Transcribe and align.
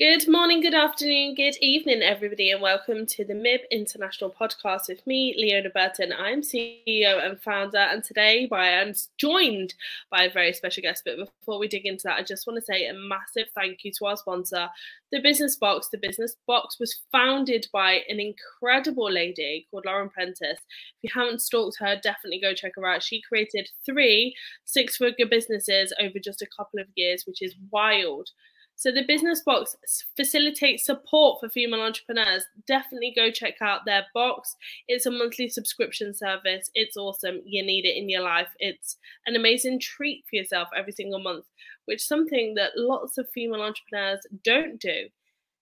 Good 0.00 0.26
morning, 0.28 0.62
good 0.62 0.72
afternoon, 0.72 1.34
good 1.34 1.56
evening, 1.60 2.00
everybody, 2.00 2.50
and 2.50 2.62
welcome 2.62 3.04
to 3.04 3.22
the 3.22 3.34
MIB 3.34 3.60
International 3.70 4.30
Podcast 4.30 4.88
with 4.88 5.06
me, 5.06 5.34
Leona 5.36 5.68
Burton. 5.68 6.10
I'm 6.18 6.40
CEO 6.40 7.22
and 7.22 7.38
founder, 7.42 7.76
and 7.76 8.02
today 8.02 8.48
I 8.50 8.68
am 8.68 8.94
joined 9.18 9.74
by 10.10 10.22
a 10.22 10.32
very 10.32 10.54
special 10.54 10.80
guest. 10.80 11.02
But 11.04 11.18
before 11.18 11.58
we 11.58 11.68
dig 11.68 11.84
into 11.84 12.04
that, 12.04 12.16
I 12.16 12.22
just 12.22 12.46
want 12.46 12.58
to 12.58 12.64
say 12.64 12.86
a 12.86 12.94
massive 12.94 13.48
thank 13.54 13.84
you 13.84 13.92
to 13.98 14.06
our 14.06 14.16
sponsor, 14.16 14.70
The 15.12 15.20
Business 15.20 15.56
Box. 15.56 15.88
The 15.88 15.98
Business 15.98 16.34
Box 16.46 16.78
was 16.80 17.02
founded 17.12 17.66
by 17.70 18.00
an 18.08 18.20
incredible 18.20 19.12
lady 19.12 19.66
called 19.70 19.84
Lauren 19.84 20.08
Prentice. 20.08 20.60
If 21.02 21.02
you 21.02 21.10
haven't 21.12 21.42
stalked 21.42 21.76
her, 21.80 22.00
definitely 22.02 22.40
go 22.40 22.54
check 22.54 22.72
her 22.76 22.86
out. 22.86 23.02
She 23.02 23.20
created 23.20 23.68
three 23.84 24.34
six 24.64 24.96
figure 24.96 25.26
businesses 25.26 25.92
over 26.00 26.18
just 26.18 26.40
a 26.40 26.48
couple 26.56 26.80
of 26.80 26.86
years, 26.94 27.24
which 27.26 27.42
is 27.42 27.54
wild. 27.70 28.30
So 28.80 28.90
the 28.90 29.04
business 29.06 29.42
box 29.42 29.76
facilitates 30.16 30.86
support 30.86 31.38
for 31.38 31.50
female 31.50 31.82
entrepreneurs. 31.82 32.44
Definitely 32.66 33.12
go 33.14 33.30
check 33.30 33.56
out 33.60 33.84
their 33.84 34.06
box. 34.14 34.56
It's 34.88 35.04
a 35.04 35.10
monthly 35.10 35.50
subscription 35.50 36.14
service. 36.14 36.70
It's 36.74 36.96
awesome. 36.96 37.42
You 37.44 37.62
need 37.62 37.84
it 37.84 37.98
in 37.98 38.08
your 38.08 38.22
life. 38.22 38.48
It's 38.58 38.96
an 39.26 39.36
amazing 39.36 39.80
treat 39.80 40.24
for 40.30 40.36
yourself 40.36 40.68
every 40.74 40.92
single 40.92 41.18
month, 41.18 41.44
which 41.84 41.98
is 41.98 42.06
something 42.06 42.54
that 42.54 42.70
lots 42.74 43.18
of 43.18 43.28
female 43.34 43.60
entrepreneurs 43.60 44.26
don't 44.44 44.80
do. 44.80 45.08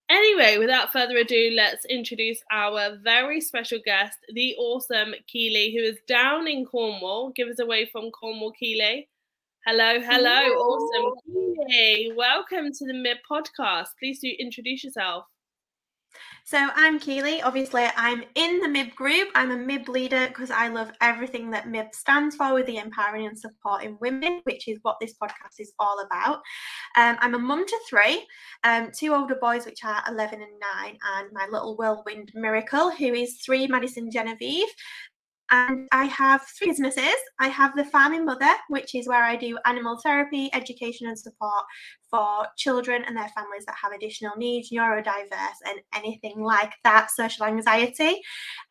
Anyway, 0.09 0.59
without 0.59 0.93
further 0.93 1.17
ado, 1.17 1.51
let's 1.57 1.85
introduce 1.87 2.41
our 2.53 2.99
very 3.03 3.41
special 3.41 3.81
guest, 3.85 4.17
the 4.33 4.55
awesome 4.59 5.13
Keeley, 5.27 5.75
who 5.75 5.83
is 5.83 5.99
down 6.07 6.47
in 6.47 6.65
Cornwall. 6.65 7.33
Give 7.35 7.49
us 7.49 7.59
away 7.59 7.87
from 7.91 8.13
Cornwall, 8.13 8.53
Keeley. 8.53 9.09
Hello, 9.71 10.01
hello, 10.01 10.35
hello. 10.35 10.55
awesome. 10.55 11.67
Hey, 11.69 12.11
welcome 12.17 12.73
to 12.73 12.87
the 12.87 12.95
MIB 12.95 13.19
podcast. 13.31 13.89
Please 13.99 14.19
do 14.19 14.33
introduce 14.41 14.83
yourself. 14.83 15.25
So 16.47 16.71
I'm 16.75 16.99
Keeley. 16.99 17.43
Obviously, 17.43 17.85
I'm 17.95 18.25
in 18.35 18.61
the 18.61 18.69
MIB 18.69 18.95
group. 18.97 19.29
I'm 19.35 19.51
a 19.51 19.57
MIB 19.59 19.91
leader 19.91 20.27
because 20.29 20.51
I 20.51 20.69
love 20.69 20.91
everything 21.03 21.51
that 21.51 21.69
MIB 21.69 21.89
stands 21.93 22.37
for 22.37 22.55
with 22.55 22.65
the 22.65 22.79
empowering 22.79 23.27
and 23.27 23.39
supporting 23.39 23.99
women, 24.01 24.41
which 24.45 24.67
is 24.67 24.79
what 24.81 24.97
this 24.99 25.13
podcast 25.23 25.59
is 25.59 25.75
all 25.79 26.01
about. 26.01 26.37
Um, 26.97 27.19
I'm 27.21 27.35
a 27.35 27.39
mum 27.39 27.67
to 27.67 27.79
three, 27.87 28.27
um, 28.65 28.89
two 28.97 29.13
older 29.13 29.37
boys, 29.39 29.67
which 29.67 29.85
are 29.85 30.03
11 30.09 30.41
and 30.41 30.53
9, 30.85 30.99
and 31.19 31.29
my 31.35 31.47
little 31.53 31.77
whirlwind 31.77 32.33
miracle, 32.35 32.91
who 32.91 33.13
is 33.13 33.43
three, 33.45 33.67
Madison 33.67 34.11
Genevieve. 34.11 34.69
And 35.51 35.89
I 35.93 36.05
have 36.07 36.43
three 36.59 36.69
businesses. 36.69 37.17
I 37.41 37.49
have 37.49 37.75
the 37.75 37.85
Farming 37.85 38.25
Mother, 38.25 38.53
which 38.69 38.95
is 38.95 39.09
where 39.09 39.23
I 39.23 39.37
do 39.37 39.59
animal 39.65 39.99
therapy, 40.03 40.51
education, 40.53 41.07
and 41.07 41.19
support 41.19 41.65
for 42.11 42.47
children 42.57 43.03
and 43.07 43.17
their 43.17 43.29
families 43.29 43.65
that 43.67 43.77
have 43.83 43.93
additional 43.93 44.37
needs, 44.37 44.71
neurodiverse, 44.71 45.61
and 45.67 45.81
anything 45.95 46.43
like 46.43 46.73
that, 46.85 47.11
social 47.11 47.47
anxiety. 47.47 48.21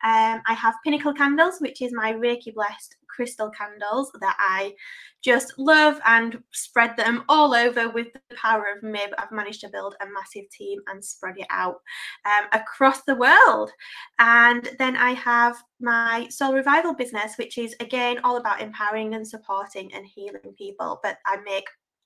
Um, 0.04 0.40
I 0.46 0.54
have 0.56 0.74
Pinnacle 0.84 1.14
Candles, 1.14 1.60
which 1.60 1.82
is 1.82 1.92
my 1.92 2.12
Reiki 2.12 2.54
blessed 2.54 2.96
crystal 3.08 3.50
candles 3.50 4.10
that 4.20 4.36
I 4.38 4.74
just 5.22 5.58
love 5.58 6.00
and 6.06 6.42
spread 6.52 6.96
them 6.96 7.24
all 7.28 7.54
over 7.54 7.88
with 7.88 8.08
the 8.12 8.36
power 8.36 8.66
of 8.74 8.82
MIB. 8.82 9.10
I've 9.18 9.32
managed 9.32 9.60
to 9.62 9.68
build 9.68 9.96
a 10.00 10.06
massive 10.06 10.48
team 10.50 10.80
and 10.88 11.04
spread 11.04 11.38
it 11.38 11.46
out 11.50 11.80
um, 12.24 12.46
across 12.52 13.02
the 13.02 13.16
world. 13.16 13.70
And 14.18 14.68
then 14.78 14.96
I 14.96 15.12
have 15.12 15.56
my 15.80 16.28
Soul 16.30 16.54
Revival 16.54 16.94
business, 16.94 17.36
which 17.36 17.58
is 17.58 17.74
again 17.80 18.18
all 18.24 18.36
about 18.36 18.60
empowering 18.60 19.14
and 19.14 19.26
supporting 19.26 19.92
and 19.94 20.06
healing 20.06 20.54
people. 20.56 21.00
But 21.02 21.18
I 21.26 21.38
make 21.44 21.64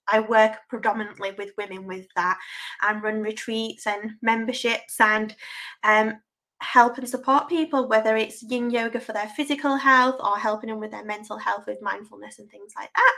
I 0.09 0.21
work 0.21 0.57
predominantly 0.69 1.33
with 1.39 1.53
women 1.57 1.87
with 1.87 2.07
that 2.17 2.39
and 2.83 3.03
run 3.03 3.21
retreats 3.23 3.87
and 3.87 4.13
memberships 4.21 5.01
and 5.01 5.35
um, 5.85 6.15
help 6.63 6.97
and 6.97 7.09
support 7.09 7.49
people, 7.49 7.89
whether 7.89 8.17
it's 8.17 8.43
yin 8.43 8.71
yoga 8.71 9.01
for 9.01 9.13
their 9.13 9.29
physical 9.29 9.77
health 9.77 10.17
or 10.21 10.39
helping 10.39 10.71
them 10.71 10.81
with 10.81 10.93
their 10.93 11.05
mental 11.05 11.37
health 11.37 11.67
with 11.67 11.83
mindfulness 11.83 12.39
and 12.39 12.49
things 12.51 12.73
like 12.77 12.91
that. 12.95 13.15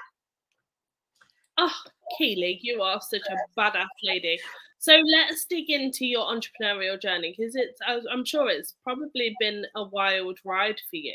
Oh, 1.59 1.75
Keeley, 2.19 2.59
you 2.63 2.83
are 2.83 3.01
such 3.01 3.23
a 3.31 3.61
badass 3.61 3.87
lady. 4.03 4.41
So 4.79 4.97
let's 4.97 5.45
dig 5.45 5.71
into 5.71 6.05
your 6.05 6.27
entrepreneurial 6.27 7.01
journey 7.01 7.35
because 7.37 7.55
it's, 7.55 7.79
I'm 7.87 8.25
sure 8.25 8.51
it's 8.51 8.75
probably 8.83 9.35
been 9.39 9.65
a 9.77 9.85
wild 9.85 10.39
ride 10.45 10.81
for 10.91 10.97
you. 10.97 11.15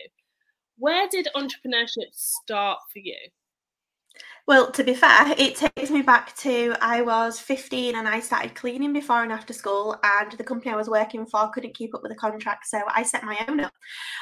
Where 0.77 1.07
did 1.09 1.27
entrepreneurship 1.35 2.13
start 2.13 2.79
for 2.93 2.99
you? 2.99 3.17
Well, 4.47 4.71
to 4.71 4.83
be 4.83 4.95
fair, 4.95 5.35
it 5.37 5.55
takes 5.55 5.91
me 5.91 6.01
back 6.01 6.35
to 6.37 6.75
I 6.81 7.01
was 7.01 7.39
15 7.39 7.95
and 7.95 8.07
I 8.07 8.19
started 8.19 8.55
cleaning 8.55 8.93
before 8.93 9.21
and 9.21 9.31
after 9.31 9.53
school, 9.53 9.95
and 10.03 10.31
the 10.31 10.43
company 10.43 10.71
I 10.71 10.75
was 10.75 10.89
working 10.89 11.27
for 11.27 11.51
couldn't 11.51 11.75
keep 11.75 11.93
up 11.93 12.01
with 12.01 12.11
the 12.11 12.17
contract, 12.17 12.65
so 12.65 12.81
I 12.87 13.03
set 13.03 13.23
my 13.23 13.37
own 13.47 13.59
up. 13.59 13.73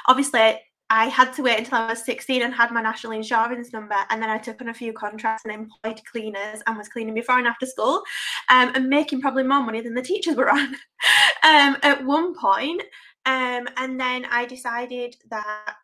Obviously, 0.09 0.59
I 0.89 1.05
had 1.05 1.31
to 1.33 1.43
wait 1.43 1.59
until 1.59 1.77
I 1.79 1.87
was 1.87 2.03
16 2.05 2.41
and 2.41 2.53
had 2.53 2.71
my 2.71 2.81
national 2.81 3.13
insurance 3.13 3.71
number, 3.71 3.95
and 4.09 4.21
then 4.21 4.29
I 4.29 4.37
took 4.37 4.61
on 4.61 4.67
a 4.67 4.73
few 4.73 4.91
contracts 4.91 5.45
and 5.45 5.53
employed 5.53 6.01
cleaners 6.11 6.61
and 6.67 6.77
was 6.77 6.89
cleaning 6.89 7.13
before 7.13 7.37
and 7.37 7.47
after 7.47 7.65
school, 7.65 8.03
um, 8.49 8.71
and 8.75 8.89
making 8.89 9.21
probably 9.21 9.43
more 9.43 9.63
money 9.63 9.79
than 9.79 9.93
the 9.93 10.01
teachers 10.01 10.35
were 10.35 10.49
on 10.49 10.59
um, 11.43 11.77
at 11.83 12.03
one 12.05 12.35
point. 12.35 12.81
Um, 13.25 13.67
and 13.75 13.99
then 13.99 14.25
I 14.25 14.45
decided 14.45 15.15
that 15.29 15.75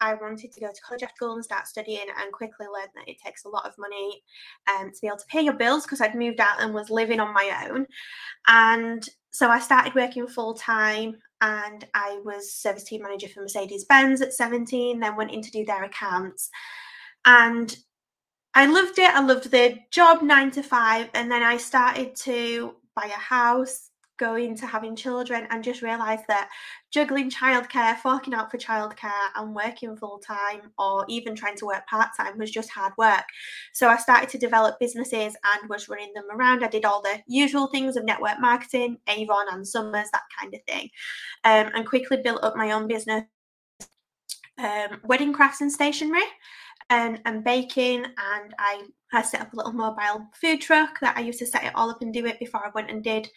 I 0.00 0.14
wanted 0.14 0.52
to 0.52 0.60
go 0.60 0.68
to 0.68 0.80
college 0.82 1.02
after 1.02 1.14
school 1.16 1.34
and 1.34 1.44
start 1.44 1.66
studying 1.66 2.06
and 2.18 2.32
quickly 2.32 2.66
learned 2.66 2.90
that 2.94 3.08
it 3.08 3.18
takes 3.24 3.44
a 3.44 3.48
lot 3.48 3.66
of 3.66 3.74
money 3.78 4.22
um, 4.68 4.90
to 4.90 5.00
be 5.00 5.06
able 5.06 5.18
to 5.18 5.26
pay 5.26 5.42
your 5.42 5.54
bills 5.54 5.84
because 5.84 6.00
I'd 6.00 6.14
moved 6.14 6.40
out 6.40 6.60
and 6.60 6.72
was 6.72 6.90
living 6.90 7.20
on 7.20 7.34
my 7.34 7.68
own. 7.68 7.86
And 8.46 9.06
so 9.30 9.48
I 9.48 9.60
started 9.60 9.94
working 9.94 10.26
full 10.26 10.54
time 10.54 11.16
and 11.40 11.86
I 11.94 12.20
was 12.24 12.52
service 12.52 12.84
team 12.84 13.02
manager 13.02 13.28
for 13.28 13.42
Mercedes 13.42 13.84
Benz 13.84 14.20
at 14.20 14.32
17, 14.32 15.00
then 15.00 15.16
went 15.16 15.30
in 15.30 15.42
to 15.42 15.50
do 15.50 15.64
their 15.64 15.84
accounts. 15.84 16.50
And 17.24 17.76
I 18.54 18.66
loved 18.66 18.98
it. 18.98 19.10
I 19.10 19.24
loved 19.24 19.50
the 19.50 19.78
job 19.90 20.22
nine 20.22 20.50
to 20.52 20.62
five. 20.62 21.08
And 21.14 21.30
then 21.30 21.42
I 21.42 21.56
started 21.56 22.16
to 22.16 22.74
buy 22.94 23.06
a 23.06 23.18
house 23.18 23.89
go 24.20 24.36
into 24.36 24.66
having 24.66 24.94
children 24.94 25.46
and 25.50 25.64
just 25.64 25.80
realize 25.80 26.20
that 26.28 26.50
juggling 26.90 27.30
childcare, 27.30 27.96
forking 27.96 28.34
out 28.34 28.50
for 28.50 28.58
childcare, 28.58 29.28
and 29.34 29.54
working 29.54 29.96
full 29.96 30.18
time 30.18 30.70
or 30.78 31.06
even 31.08 31.34
trying 31.34 31.56
to 31.56 31.66
work 31.66 31.86
part 31.88 32.10
time 32.16 32.38
was 32.38 32.50
just 32.50 32.70
hard 32.70 32.92
work. 32.98 33.24
So 33.72 33.88
I 33.88 33.96
started 33.96 34.28
to 34.28 34.38
develop 34.38 34.78
businesses 34.78 35.34
and 35.54 35.70
was 35.70 35.88
running 35.88 36.12
them 36.14 36.30
around. 36.30 36.62
I 36.62 36.68
did 36.68 36.84
all 36.84 37.00
the 37.00 37.20
usual 37.26 37.66
things 37.68 37.96
of 37.96 38.04
network 38.04 38.38
marketing, 38.38 38.98
Avon 39.08 39.46
and 39.50 39.66
Summers, 39.66 40.10
that 40.12 40.22
kind 40.38 40.54
of 40.54 40.60
thing, 40.68 40.90
um, 41.44 41.70
and 41.74 41.86
quickly 41.86 42.18
built 42.22 42.44
up 42.44 42.56
my 42.56 42.72
own 42.72 42.86
business, 42.86 43.24
um, 44.58 45.00
wedding 45.04 45.32
crafts 45.32 45.62
and 45.62 45.72
stationery 45.72 46.20
and, 46.90 47.20
and 47.24 47.42
baking. 47.42 48.04
And 48.04 48.54
I, 48.58 48.84
I 49.12 49.22
set 49.22 49.40
up 49.40 49.52
a 49.52 49.56
little 49.56 49.72
mobile 49.72 50.26
food 50.40 50.60
truck 50.60 51.00
that 51.00 51.16
I 51.16 51.20
used 51.20 51.38
to 51.38 51.46
set 51.46 51.64
it 51.64 51.74
all 51.74 51.90
up 51.90 52.02
and 52.02 52.12
do 52.12 52.26
it 52.26 52.38
before 52.38 52.64
I 52.64 52.70
went 52.74 52.90
and 52.90 53.02
did 53.02 53.28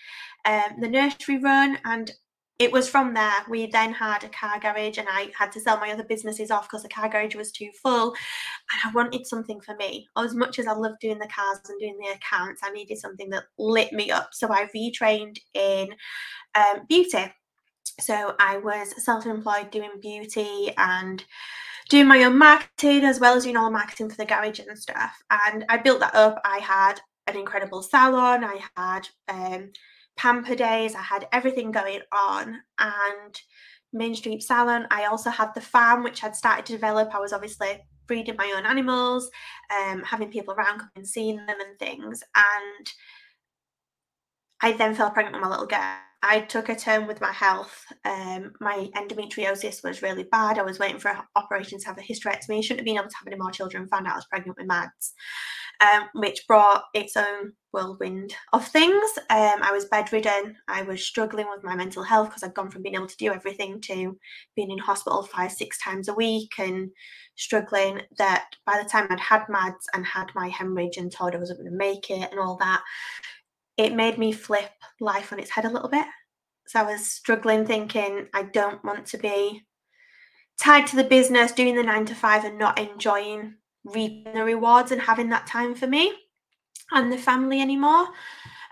um, 0.45 0.79
the 0.79 0.89
nursery 0.89 1.37
run. 1.37 1.77
And 1.85 2.11
it 2.59 2.71
was 2.71 2.87
from 2.87 3.13
there 3.13 3.33
we 3.49 3.65
then 3.67 3.91
had 3.91 4.23
a 4.23 4.29
car 4.29 4.59
garage 4.59 4.97
and 4.97 5.07
i 5.09 5.29
had 5.37 5.51
to 5.51 5.59
sell 5.59 5.77
my 5.79 5.91
other 5.91 6.03
businesses 6.03 6.51
off 6.51 6.67
because 6.67 6.83
the 6.83 6.89
car 6.89 7.09
garage 7.09 7.35
was 7.35 7.51
too 7.51 7.69
full 7.81 8.09
and 8.11 8.81
i 8.85 8.91
wanted 8.93 9.25
something 9.25 9.59
for 9.61 9.75
me 9.75 10.07
as 10.17 10.35
much 10.35 10.59
as 10.59 10.67
i 10.67 10.73
loved 10.73 10.99
doing 11.01 11.19
the 11.19 11.27
cars 11.27 11.59
and 11.67 11.79
doing 11.79 11.97
the 11.99 12.13
accounts 12.13 12.61
i 12.63 12.71
needed 12.71 12.97
something 12.97 13.29
that 13.29 13.43
lit 13.57 13.91
me 13.91 14.11
up 14.11 14.29
so 14.31 14.47
i 14.51 14.67
retrained 14.75 15.37
in 15.53 15.89
um, 16.55 16.85
beauty 16.87 17.25
so 17.99 18.35
i 18.39 18.57
was 18.57 19.03
self-employed 19.03 19.71
doing 19.71 19.91
beauty 20.01 20.71
and 20.77 21.25
doing 21.89 22.07
my 22.07 22.23
own 22.23 22.37
marketing 22.37 23.03
as 23.03 23.19
well 23.19 23.35
as 23.35 23.43
doing 23.43 23.57
all 23.57 23.65
the 23.65 23.71
marketing 23.71 24.09
for 24.09 24.15
the 24.15 24.25
garage 24.25 24.59
and 24.59 24.77
stuff. 24.77 25.21
And 25.29 25.65
I 25.69 25.77
built 25.77 25.99
that 25.99 26.15
up. 26.15 26.41
I 26.43 26.59
had 26.59 26.99
an 27.27 27.37
incredible 27.37 27.81
salon. 27.81 28.43
I 28.43 28.59
had 28.75 29.07
um, 29.27 29.71
pamper 30.17 30.55
days. 30.55 30.95
I 30.95 31.01
had 31.01 31.27
everything 31.31 31.71
going 31.71 32.01
on. 32.11 32.59
And 32.79 33.41
Main 33.93 34.15
Street 34.15 34.43
Salon. 34.43 34.87
I 34.89 35.05
also 35.05 35.29
had 35.29 35.53
the 35.53 35.61
farm, 35.61 36.03
which 36.03 36.23
I'd 36.23 36.35
started 36.35 36.65
to 36.65 36.73
develop. 36.73 37.13
I 37.13 37.19
was 37.19 37.31
obviously 37.31 37.85
breeding 38.07 38.35
my 38.35 38.53
own 38.57 38.65
animals, 38.65 39.29
um, 39.71 40.03
having 40.03 40.29
people 40.29 40.53
around 40.53 40.79
coming 40.79 40.91
and 40.95 41.07
seeing 41.07 41.37
them 41.37 41.47
and 41.49 41.79
things. 41.79 42.23
And 42.35 42.91
I 44.61 44.73
then 44.73 44.95
fell 44.95 45.11
pregnant 45.11 45.35
with 45.35 45.43
my 45.43 45.49
little 45.49 45.67
girl. 45.67 45.79
I 46.25 46.39
took 46.39 46.69
a 46.69 46.75
turn 46.75 47.05
with 47.05 47.19
my 47.19 47.33
health. 47.33 47.85
Um, 48.05 48.53
my 48.61 48.89
endometriosis 48.95 49.83
was 49.83 50.01
really 50.01 50.23
bad. 50.23 50.57
I 50.57 50.63
was 50.63 50.79
waiting 50.79 50.97
for 50.97 51.11
an 51.11 51.17
operation 51.35 51.79
to 51.79 51.85
have 51.87 51.97
a 51.97 52.01
hysterectomy. 52.01 52.59
I 52.59 52.61
shouldn't 52.61 52.79
have 52.79 52.85
been 52.85 52.97
able 52.97 53.09
to 53.09 53.17
have 53.17 53.27
any 53.27 53.35
more 53.35 53.51
children. 53.51 53.89
Found 53.89 54.07
out 54.07 54.13
I 54.13 54.15
was 54.15 54.27
pregnant 54.27 54.57
with 54.57 54.67
Mads, 54.67 55.13
um, 55.81 56.03
which 56.15 56.47
brought 56.47 56.83
its 56.93 57.17
own 57.17 57.51
whirlwind 57.73 58.33
of 58.53 58.65
things. 58.65 59.11
Um, 59.29 59.59
I 59.61 59.73
was 59.73 59.85
bedridden. 59.85 60.55
I 60.69 60.83
was 60.83 61.05
struggling 61.05 61.47
with 61.49 61.63
my 61.63 61.75
mental 61.75 62.03
health 62.03 62.29
because 62.29 62.43
I'd 62.43 62.53
gone 62.53 62.71
from 62.71 62.83
being 62.83 62.95
able 62.95 63.07
to 63.07 63.17
do 63.17 63.33
everything 63.33 63.81
to 63.81 64.17
being 64.55 64.71
in 64.71 64.77
hospital 64.77 65.23
five, 65.23 65.51
six 65.51 65.77
times 65.83 66.07
a 66.07 66.13
week 66.13 66.53
and 66.57 66.89
struggling. 67.35 67.99
That 68.17 68.45
by 68.65 68.81
the 68.81 68.89
time 68.89 69.07
I'd 69.09 69.19
had 69.19 69.49
Mads 69.49 69.87
and 69.93 70.05
had 70.05 70.27
my 70.35 70.47
hemorrhage 70.47 70.95
and 70.95 71.11
told 71.11 71.35
I 71.35 71.39
wasn't 71.39 71.59
going 71.59 71.71
to 71.71 71.77
make 71.77 72.09
it 72.09 72.31
and 72.31 72.39
all 72.39 72.55
that, 72.61 72.81
it 73.77 73.93
made 73.93 74.17
me 74.17 74.31
flip 74.31 74.71
life 74.99 75.33
on 75.33 75.39
its 75.39 75.51
head 75.51 75.65
a 75.65 75.69
little 75.69 75.89
bit. 75.89 76.05
So 76.67 76.79
I 76.79 76.83
was 76.83 77.05
struggling 77.05 77.65
thinking 77.65 78.27
I 78.33 78.43
don't 78.43 78.83
want 78.83 79.05
to 79.07 79.17
be 79.17 79.63
tied 80.59 80.87
to 80.87 80.95
the 80.95 81.03
business, 81.03 81.51
doing 81.51 81.75
the 81.75 81.83
nine 81.83 82.05
to 82.05 82.15
five 82.15 82.45
and 82.45 82.57
not 82.57 82.79
enjoying 82.79 83.55
reaping 83.85 84.33
the 84.33 84.43
rewards 84.43 84.91
and 84.91 85.01
having 85.01 85.29
that 85.29 85.47
time 85.47 85.75
for 85.75 85.87
me 85.87 86.13
and 86.91 87.11
the 87.11 87.17
family 87.17 87.61
anymore. 87.61 88.07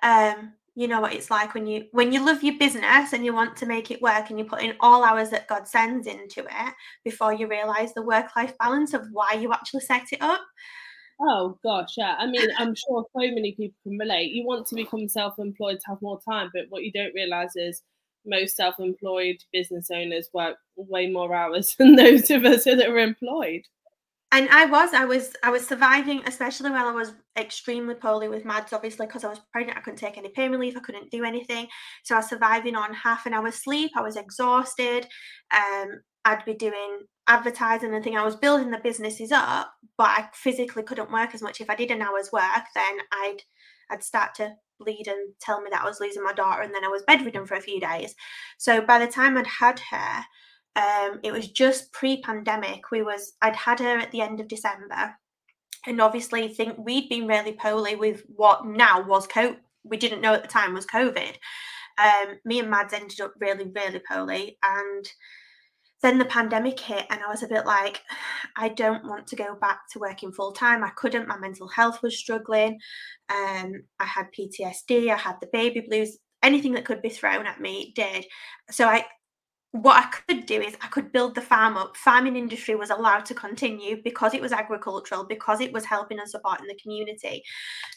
Um, 0.03 0.53
you 0.73 0.87
know 0.87 1.01
what 1.01 1.13
it's 1.13 1.29
like 1.29 1.53
when 1.53 1.67
you 1.67 1.85
when 1.91 2.13
you 2.13 2.25
love 2.25 2.43
your 2.43 2.57
business 2.57 3.11
and 3.11 3.25
you 3.25 3.33
want 3.33 3.57
to 3.57 3.65
make 3.65 3.91
it 3.91 4.01
work 4.01 4.29
and 4.29 4.39
you 4.39 4.45
put 4.45 4.61
in 4.61 4.73
all 4.79 5.03
hours 5.03 5.29
that 5.29 5.47
God 5.47 5.67
sends 5.67 6.07
into 6.07 6.39
it 6.39 6.73
before 7.03 7.33
you 7.33 7.47
realize 7.47 7.93
the 7.93 8.01
work 8.01 8.27
life 8.37 8.57
balance 8.57 8.93
of 8.93 9.05
why 9.11 9.33
you 9.33 9.51
actually 9.51 9.81
set 9.81 10.13
it 10.13 10.21
up. 10.21 10.41
Oh 11.21 11.57
gosh, 11.63 11.95
yeah. 11.97 12.15
I 12.17 12.25
mean, 12.25 12.47
I'm 12.57 12.73
sure 12.75 13.05
so 13.13 13.19
many 13.19 13.53
people 13.53 13.77
can 13.83 13.97
relate. 13.97 14.31
You 14.31 14.45
want 14.45 14.67
to 14.67 14.75
become 14.75 15.07
self-employed 15.07 15.79
to 15.79 15.85
have 15.87 16.01
more 16.01 16.19
time, 16.27 16.49
but 16.53 16.63
what 16.69 16.83
you 16.83 16.91
don't 16.91 17.13
realize 17.13 17.55
is 17.55 17.83
most 18.25 18.55
self-employed 18.55 19.37
business 19.53 19.89
owners 19.91 20.29
work 20.33 20.57
way 20.75 21.07
more 21.11 21.33
hours 21.35 21.75
than 21.79 21.95
those 21.95 22.29
of 22.31 22.45
us 22.45 22.63
that 22.65 22.81
are 22.87 22.97
employed 22.97 23.61
and 24.31 24.49
I 24.49 24.65
was, 24.65 24.93
I 24.93 25.05
was, 25.05 25.33
I 25.43 25.49
was 25.49 25.67
surviving, 25.67 26.21
especially 26.25 26.69
when 26.69 26.81
I 26.81 26.91
was 26.91 27.13
extremely 27.37 27.95
poorly 27.95 28.29
with 28.29 28.45
Mads, 28.45 28.71
obviously, 28.71 29.05
because 29.05 29.23
I 29.23 29.29
was 29.29 29.41
pregnant. 29.51 29.77
I 29.77 29.81
couldn't 29.81 29.99
take 29.99 30.17
any 30.17 30.29
pain 30.29 30.51
relief. 30.51 30.77
I 30.77 30.79
couldn't 30.79 31.11
do 31.11 31.23
anything. 31.23 31.67
So 32.03 32.15
I 32.15 32.19
was 32.19 32.29
surviving 32.29 32.75
on 32.75 32.93
half 32.93 33.25
an 33.25 33.33
hour's 33.33 33.55
sleep. 33.55 33.91
I 33.95 34.01
was 34.01 34.15
exhausted. 34.15 35.07
Um, 35.53 36.01
I'd 36.23 36.45
be 36.45 36.53
doing 36.53 36.99
advertising 37.27 37.93
and 37.93 38.03
thing. 38.03 38.17
I 38.17 38.23
was 38.23 38.35
building 38.35 38.71
the 38.71 38.77
businesses 38.77 39.31
up, 39.31 39.73
but 39.97 40.07
I 40.07 40.29
physically 40.33 40.83
couldn't 40.83 41.11
work 41.11 41.33
as 41.33 41.41
much. 41.41 41.59
If 41.59 41.69
I 41.69 41.75
did 41.75 41.91
an 41.91 42.01
hour's 42.01 42.31
work, 42.31 42.63
then 42.73 42.99
I'd, 43.11 43.37
I'd 43.89 44.03
start 44.03 44.35
to 44.35 44.53
bleed 44.79 45.07
and 45.07 45.33
tell 45.39 45.61
me 45.61 45.69
that 45.71 45.81
I 45.81 45.87
was 45.87 45.99
losing 45.99 46.23
my 46.23 46.33
daughter, 46.33 46.61
and 46.61 46.73
then 46.73 46.85
I 46.85 46.89
was 46.89 47.03
bedridden 47.03 47.45
for 47.45 47.55
a 47.55 47.61
few 47.61 47.79
days. 47.79 48.15
So 48.57 48.81
by 48.81 48.99
the 48.99 49.11
time 49.11 49.37
I'd 49.37 49.47
had 49.47 49.79
her, 49.91 50.23
um, 50.75 51.19
it 51.23 51.31
was 51.31 51.49
just 51.49 51.91
pre-pandemic. 51.91 52.91
We 52.91 53.01
was 53.01 53.33
I'd 53.41 53.55
had 53.55 53.79
her 53.79 53.97
at 53.97 54.11
the 54.11 54.21
end 54.21 54.39
of 54.39 54.47
December, 54.47 55.15
and 55.85 56.01
obviously 56.01 56.47
think 56.47 56.77
we'd 56.77 57.09
been 57.09 57.27
really 57.27 57.53
poorly 57.53 57.95
with 57.95 58.23
what 58.27 58.65
now 58.65 59.05
was 59.05 59.27
COVID. 59.27 59.57
We 59.83 59.97
didn't 59.97 60.21
know 60.21 60.33
at 60.33 60.43
the 60.43 60.47
time 60.47 60.73
was 60.73 60.85
COVID. 60.85 61.35
Um, 61.97 62.37
me 62.45 62.59
and 62.59 62.69
Mads 62.69 62.93
ended 62.93 63.19
up 63.19 63.33
really, 63.39 63.69
really 63.75 64.01
poorly, 64.09 64.57
and 64.63 65.05
then 66.01 66.17
the 66.17 66.25
pandemic 66.25 66.79
hit, 66.79 67.05
and 67.09 67.21
I 67.21 67.29
was 67.29 67.43
a 67.43 67.47
bit 67.47 67.65
like, 67.65 68.01
I 68.55 68.69
don't 68.69 69.05
want 69.05 69.27
to 69.27 69.35
go 69.35 69.55
back 69.59 69.81
to 69.91 69.99
working 69.99 70.31
full 70.31 70.53
time. 70.53 70.83
I 70.83 70.91
couldn't. 70.91 71.27
My 71.27 71.37
mental 71.37 71.67
health 71.67 72.01
was 72.01 72.17
struggling. 72.17 72.79
Um, 73.29 73.83
I 73.99 74.05
had 74.05 74.27
PTSD. 74.37 75.09
I 75.11 75.17
had 75.17 75.35
the 75.41 75.49
baby 75.51 75.81
blues. 75.81 76.17
Anything 76.43 76.73
that 76.73 76.85
could 76.85 77.01
be 77.01 77.09
thrown 77.09 77.45
at 77.45 77.59
me 77.59 77.91
did. 77.95 78.25
So 78.71 78.87
I 78.87 79.05
what 79.71 80.03
I 80.03 80.33
could 80.33 80.45
do 80.45 80.59
is 80.59 80.75
I 80.81 80.87
could 80.87 81.11
build 81.11 81.35
the 81.35 81.41
farm 81.41 81.77
up. 81.77 81.95
Farming 81.95 82.35
industry 82.35 82.75
was 82.75 82.89
allowed 82.89 83.25
to 83.25 83.33
continue 83.33 84.01
because 84.03 84.33
it 84.33 84.41
was 84.41 84.51
agricultural, 84.51 85.25
because 85.25 85.61
it 85.61 85.71
was 85.71 85.85
helping 85.85 86.19
and 86.19 86.29
supporting 86.29 86.67
the 86.67 86.77
community. 86.81 87.43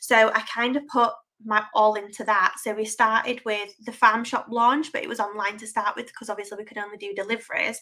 So 0.01 0.31
I 0.33 0.41
kind 0.43 0.77
of 0.77 0.87
put 0.87 1.13
my 1.45 1.65
all 1.75 1.95
into 1.95 2.23
that. 2.25 2.55
So 2.63 2.73
we 2.75 2.85
started 2.85 3.41
with 3.45 3.75
the 3.85 3.93
farm 3.93 4.23
shop 4.23 4.47
launch, 4.49 4.93
but 4.93 5.03
it 5.03 5.09
was 5.09 5.19
online 5.19 5.57
to 5.59 5.67
start 5.67 5.97
with 5.97 6.07
because 6.07 6.31
obviously 6.31 6.59
we 6.59 6.65
could 6.65 6.79
only 6.79 6.97
do 6.97 7.13
deliveries. 7.15 7.81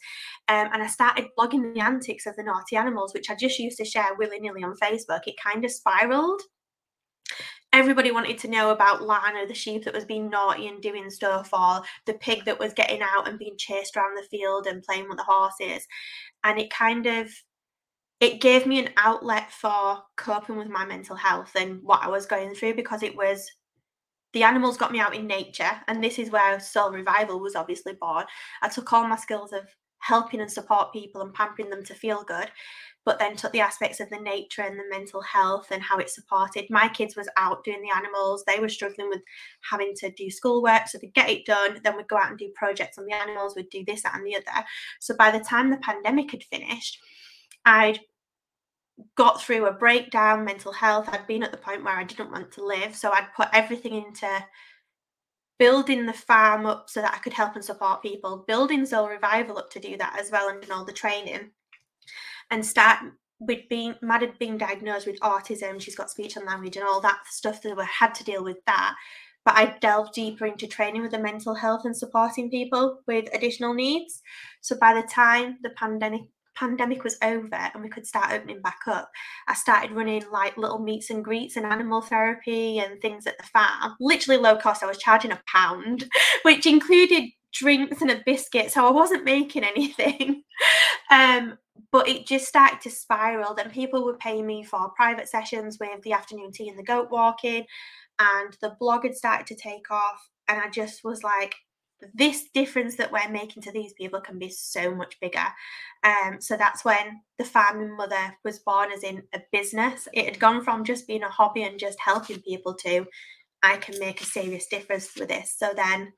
Um, 0.48 0.68
and 0.72 0.82
I 0.82 0.86
started 0.86 1.26
blogging 1.38 1.74
the 1.74 1.80
antics 1.80 2.26
of 2.26 2.34
the 2.36 2.44
naughty 2.44 2.76
animals, 2.76 3.12
which 3.12 3.30
I 3.30 3.34
just 3.34 3.58
used 3.58 3.76
to 3.78 3.84
share 3.84 4.14
willy 4.18 4.40
nilly 4.40 4.64
on 4.64 4.74
Facebook. 4.82 5.20
It 5.26 5.34
kind 5.42 5.64
of 5.64 5.70
spiraled 5.70 6.40
everybody 7.72 8.10
wanted 8.12 8.38
to 8.38 8.48
know 8.48 8.70
about 8.70 9.02
Lana, 9.02 9.46
the 9.46 9.54
sheep 9.54 9.84
that 9.84 9.94
was 9.94 10.04
being 10.04 10.28
naughty 10.28 10.68
and 10.68 10.82
doing 10.82 11.08
stuff, 11.10 11.50
or 11.52 11.82
the 12.06 12.14
pig 12.14 12.44
that 12.44 12.58
was 12.58 12.74
getting 12.74 13.00
out 13.02 13.28
and 13.28 13.38
being 13.38 13.56
chased 13.56 13.96
around 13.96 14.16
the 14.16 14.28
field 14.30 14.66
and 14.66 14.82
playing 14.82 15.08
with 15.08 15.18
the 15.18 15.24
horses. 15.24 15.86
And 16.44 16.58
it 16.58 16.70
kind 16.70 17.06
of 17.06 17.30
it 18.20 18.40
gave 18.40 18.66
me 18.66 18.78
an 18.78 18.90
outlet 18.98 19.50
for 19.50 19.98
coping 20.16 20.56
with 20.56 20.68
my 20.68 20.84
mental 20.84 21.16
health 21.16 21.56
and 21.56 21.82
what 21.82 22.04
I 22.04 22.08
was 22.08 22.24
going 22.24 22.54
through 22.54 22.74
because 22.74 23.02
it 23.02 23.16
was 23.16 23.50
the 24.32 24.44
animals 24.44 24.76
got 24.76 24.92
me 24.92 25.00
out 25.00 25.14
in 25.14 25.26
nature, 25.26 25.70
and 25.88 26.02
this 26.02 26.18
is 26.18 26.30
where 26.30 26.58
Soul 26.58 26.90
Revival 26.90 27.40
was 27.40 27.54
obviously 27.54 27.94
born. 28.00 28.24
I 28.62 28.68
took 28.68 28.90
all 28.92 29.06
my 29.06 29.16
skills 29.16 29.52
of 29.52 29.68
helping 29.98 30.40
and 30.40 30.50
support 30.50 30.92
people 30.92 31.20
and 31.20 31.34
pampering 31.34 31.70
them 31.70 31.84
to 31.84 31.94
feel 31.94 32.24
good 32.24 32.50
but 33.04 33.18
then 33.18 33.36
took 33.36 33.52
the 33.52 33.60
aspects 33.60 34.00
of 34.00 34.08
the 34.10 34.18
nature 34.18 34.62
and 34.62 34.78
the 34.78 34.84
mental 34.88 35.20
health 35.22 35.68
and 35.70 35.82
how 35.82 35.98
it 35.98 36.08
supported. 36.08 36.66
My 36.70 36.88
kids 36.88 37.16
was 37.16 37.28
out 37.36 37.64
doing 37.64 37.82
the 37.82 37.96
animals. 37.96 38.44
They 38.44 38.60
were 38.60 38.68
struggling 38.68 39.08
with 39.08 39.22
having 39.68 39.92
to 39.96 40.10
do 40.10 40.30
schoolwork, 40.30 40.86
so 40.86 40.98
they'd 40.98 41.14
get 41.14 41.30
it 41.30 41.44
done. 41.44 41.80
Then 41.82 41.96
we'd 41.96 42.08
go 42.08 42.16
out 42.16 42.30
and 42.30 42.38
do 42.38 42.52
projects 42.54 42.98
on 42.98 43.06
the 43.06 43.14
animals. 43.14 43.56
We'd 43.56 43.70
do 43.70 43.84
this, 43.84 44.02
that, 44.02 44.14
and 44.14 44.26
the 44.26 44.36
other. 44.36 44.64
So 45.00 45.16
by 45.16 45.30
the 45.30 45.40
time 45.40 45.70
the 45.70 45.78
pandemic 45.78 46.30
had 46.30 46.44
finished, 46.44 46.98
I'd 47.64 48.00
got 49.16 49.42
through 49.42 49.66
a 49.66 49.72
breakdown, 49.72 50.44
mental 50.44 50.72
health. 50.72 51.08
I'd 51.10 51.26
been 51.26 51.42
at 51.42 51.50
the 51.50 51.58
point 51.58 51.82
where 51.82 51.96
I 51.96 52.04
didn't 52.04 52.30
want 52.30 52.52
to 52.52 52.64
live, 52.64 52.94
so 52.94 53.10
I'd 53.10 53.34
put 53.34 53.48
everything 53.52 53.94
into 53.94 54.28
building 55.58 56.06
the 56.06 56.12
farm 56.12 56.66
up 56.66 56.88
so 56.88 57.00
that 57.00 57.14
I 57.14 57.18
could 57.18 57.32
help 57.32 57.56
and 57.56 57.64
support 57.64 58.02
people, 58.02 58.44
building 58.46 58.86
Soul 58.86 59.08
Revival 59.08 59.58
up 59.58 59.70
to 59.70 59.80
do 59.80 59.96
that 59.96 60.16
as 60.20 60.30
well, 60.30 60.48
and 60.48 60.70
all 60.70 60.84
the 60.84 60.92
training 60.92 61.50
and 62.52 62.64
start 62.64 62.98
with 63.40 63.68
being 63.68 63.96
Mad 64.02 64.22
had 64.22 64.58
diagnosed 64.58 65.06
with 65.06 65.18
autism. 65.20 65.80
She's 65.80 65.96
got 65.96 66.10
speech 66.10 66.36
and 66.36 66.46
language 66.46 66.76
and 66.76 66.86
all 66.86 67.00
that 67.00 67.22
stuff 67.28 67.60
that 67.62 67.76
we 67.76 67.84
had 67.84 68.14
to 68.14 68.24
deal 68.24 68.44
with 68.44 68.58
that. 68.66 68.94
But 69.44 69.56
I 69.56 69.76
delved 69.80 70.14
deeper 70.14 70.46
into 70.46 70.68
training 70.68 71.02
with 71.02 71.10
the 71.10 71.18
mental 71.18 71.54
health 71.54 71.84
and 71.84 71.96
supporting 71.96 72.50
people 72.50 73.00
with 73.08 73.28
additional 73.34 73.74
needs. 73.74 74.22
So 74.60 74.76
by 74.76 74.94
the 74.94 75.02
time 75.02 75.58
the 75.62 75.70
pandemic 75.70 76.22
pandemic 76.54 77.02
was 77.02 77.16
over 77.22 77.48
and 77.54 77.82
we 77.82 77.88
could 77.88 78.06
start 78.06 78.30
opening 78.30 78.60
back 78.60 78.80
up, 78.86 79.10
I 79.48 79.54
started 79.54 79.90
running 79.90 80.22
like 80.30 80.58
little 80.58 80.78
meets 80.78 81.08
and 81.08 81.24
greets 81.24 81.56
and 81.56 81.64
animal 81.64 82.02
therapy 82.02 82.78
and 82.78 83.00
things 83.00 83.26
at 83.26 83.38
the 83.38 83.44
farm. 83.44 83.96
Literally 83.98 84.40
low 84.40 84.56
cost. 84.56 84.82
I 84.82 84.86
was 84.86 84.98
charging 84.98 85.32
a 85.32 85.42
pound, 85.46 86.08
which 86.42 86.66
included 86.66 87.24
drinks 87.52 88.00
and 88.00 88.10
a 88.10 88.22
biscuit, 88.24 88.70
so 88.70 88.86
I 88.86 88.90
wasn't 88.90 89.24
making 89.24 89.64
anything. 89.64 90.42
um, 91.10 91.58
but 91.90 92.08
it 92.08 92.26
just 92.26 92.46
started 92.46 92.80
to 92.82 92.90
spiral. 92.90 93.54
Then 93.54 93.70
people 93.70 94.04
would 94.04 94.18
pay 94.18 94.42
me 94.42 94.64
for 94.64 94.90
private 94.90 95.28
sessions 95.28 95.78
with 95.78 96.02
the 96.02 96.12
afternoon 96.12 96.52
tea 96.52 96.68
and 96.68 96.78
the 96.78 96.82
goat 96.82 97.10
walking, 97.10 97.64
and 98.18 98.56
the 98.60 98.76
blog 98.80 99.04
had 99.04 99.14
started 99.14 99.46
to 99.48 99.54
take 99.54 99.90
off. 99.90 100.28
And 100.48 100.60
I 100.60 100.68
just 100.68 101.04
was 101.04 101.22
like, 101.22 101.54
this 102.14 102.48
difference 102.52 102.96
that 102.96 103.12
we're 103.12 103.28
making 103.28 103.62
to 103.62 103.72
these 103.72 103.92
people 103.92 104.20
can 104.20 104.38
be 104.38 104.48
so 104.48 104.94
much 104.94 105.18
bigger. 105.20 105.46
Um, 106.02 106.40
so 106.40 106.56
that's 106.56 106.84
when 106.84 107.20
the 107.38 107.44
farming 107.44 107.96
mother 107.96 108.36
was 108.44 108.58
born 108.58 108.90
as 108.92 109.04
in 109.04 109.22
a 109.32 109.40
business. 109.52 110.08
It 110.12 110.24
had 110.24 110.38
gone 110.40 110.64
from 110.64 110.84
just 110.84 111.06
being 111.06 111.22
a 111.22 111.28
hobby 111.28 111.62
and 111.62 111.78
just 111.78 112.00
helping 112.00 112.40
people 112.40 112.74
to 112.76 113.06
I 113.62 113.76
can 113.76 113.98
make 114.00 114.20
a 114.20 114.24
serious 114.24 114.66
difference 114.66 115.14
with 115.16 115.28
this. 115.28 115.54
So 115.56 115.72
then 115.74 116.12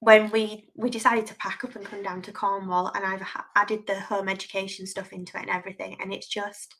when 0.00 0.30
we 0.30 0.68
we 0.76 0.90
decided 0.90 1.26
to 1.26 1.34
pack 1.36 1.64
up 1.64 1.74
and 1.74 1.84
come 1.84 2.02
down 2.02 2.22
to 2.22 2.32
Cornwall, 2.32 2.92
and 2.94 3.04
I've 3.04 3.26
added 3.56 3.86
the 3.86 3.98
home 3.98 4.28
education 4.28 4.86
stuff 4.86 5.12
into 5.12 5.36
it 5.36 5.42
and 5.42 5.50
everything, 5.50 5.96
and 6.00 6.12
it's 6.12 6.28
just 6.28 6.76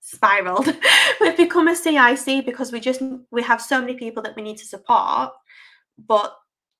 spiraled. 0.00 0.66
We've 1.20 1.36
become 1.36 1.68
a 1.68 1.76
CIC 1.76 2.44
because 2.46 2.72
we 2.72 2.80
just 2.80 3.02
we 3.30 3.42
have 3.42 3.60
so 3.60 3.80
many 3.80 3.94
people 3.94 4.22
that 4.22 4.36
we 4.36 4.42
need 4.42 4.58
to 4.58 4.66
support, 4.66 5.32
but 5.98 6.36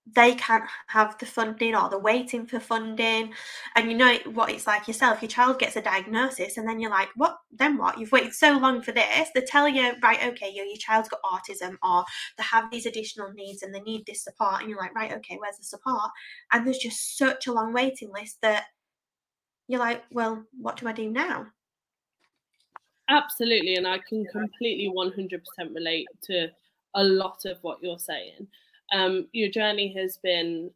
they 0.06 0.34
can't 0.34 0.64
have 0.88 1.16
the 1.18 1.26
funding 1.26 1.76
or 1.76 1.88
they're 1.88 1.98
waiting 1.98 2.44
for 2.44 2.58
funding. 2.58 3.32
And 3.76 3.90
you 3.90 3.96
know 3.96 4.16
what 4.32 4.50
it's 4.50 4.66
like 4.66 4.88
yourself. 4.88 5.22
Your 5.22 5.28
child 5.28 5.58
gets 5.58 5.76
a 5.76 5.82
diagnosis, 5.82 6.56
and 6.56 6.68
then 6.68 6.80
you're 6.80 6.90
like, 6.90 7.08
what? 7.16 7.38
Then 7.52 7.78
what? 7.78 7.98
You've 7.98 8.12
waited 8.12 8.34
so 8.34 8.58
long 8.58 8.82
for 8.82 8.92
this. 8.92 9.28
They 9.34 9.42
tell 9.42 9.68
you, 9.68 9.92
right, 10.02 10.24
okay, 10.26 10.50
your, 10.52 10.66
your 10.66 10.76
child's 10.76 11.08
got 11.08 11.22
autism, 11.22 11.76
or 11.82 12.04
they 12.36 12.44
have 12.44 12.70
these 12.70 12.86
additional 12.86 13.32
needs 13.32 13.62
and 13.62 13.74
they 13.74 13.80
need 13.80 14.04
this 14.06 14.24
support. 14.24 14.60
And 14.60 14.70
you're 14.70 14.80
like, 14.80 14.94
right, 14.94 15.12
okay, 15.12 15.38
where's 15.38 15.58
the 15.58 15.64
support? 15.64 16.10
And 16.52 16.66
there's 16.66 16.78
just 16.78 17.16
such 17.16 17.46
a 17.46 17.52
long 17.52 17.72
waiting 17.72 18.10
list 18.12 18.38
that 18.42 18.64
you're 19.68 19.80
like, 19.80 20.02
well, 20.10 20.44
what 20.60 20.76
do 20.76 20.88
I 20.88 20.92
do 20.92 21.08
now? 21.10 21.46
Absolutely. 23.08 23.76
And 23.76 23.86
I 23.86 23.98
can 24.08 24.24
completely 24.26 24.92
100% 24.94 25.40
relate 25.74 26.06
to 26.24 26.48
a 26.94 27.04
lot 27.04 27.44
of 27.44 27.58
what 27.62 27.78
you're 27.82 27.98
saying 27.98 28.48
um, 28.92 29.26
your 29.32 29.48
journey 29.48 29.92
has 29.94 30.18
been 30.18 30.70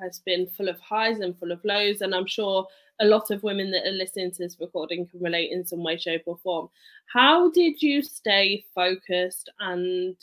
has 0.00 0.20
been 0.20 0.46
full 0.46 0.68
of 0.68 0.80
highs 0.80 1.20
and 1.20 1.38
full 1.38 1.52
of 1.52 1.64
lows, 1.64 2.00
and 2.00 2.14
I'm 2.14 2.26
sure 2.26 2.66
a 3.00 3.04
lot 3.04 3.30
of 3.30 3.42
women 3.42 3.70
that 3.72 3.86
are 3.86 3.92
listening 3.92 4.30
to 4.30 4.38
this 4.38 4.56
recording 4.60 5.06
can 5.06 5.20
relate 5.20 5.50
in 5.50 5.66
some 5.66 5.82
way, 5.82 5.96
shape, 5.96 6.22
or 6.26 6.36
form. 6.38 6.68
How 7.12 7.50
did 7.50 7.82
you 7.82 8.02
stay 8.02 8.64
focused 8.74 9.50
and 9.60 10.16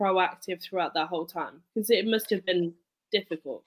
proactive 0.00 0.62
throughout 0.62 0.94
that 0.94 1.08
whole 1.08 1.26
time? 1.26 1.62
Because 1.74 1.90
it 1.90 2.06
must 2.06 2.30
have 2.30 2.44
been 2.44 2.74
difficult. 3.12 3.64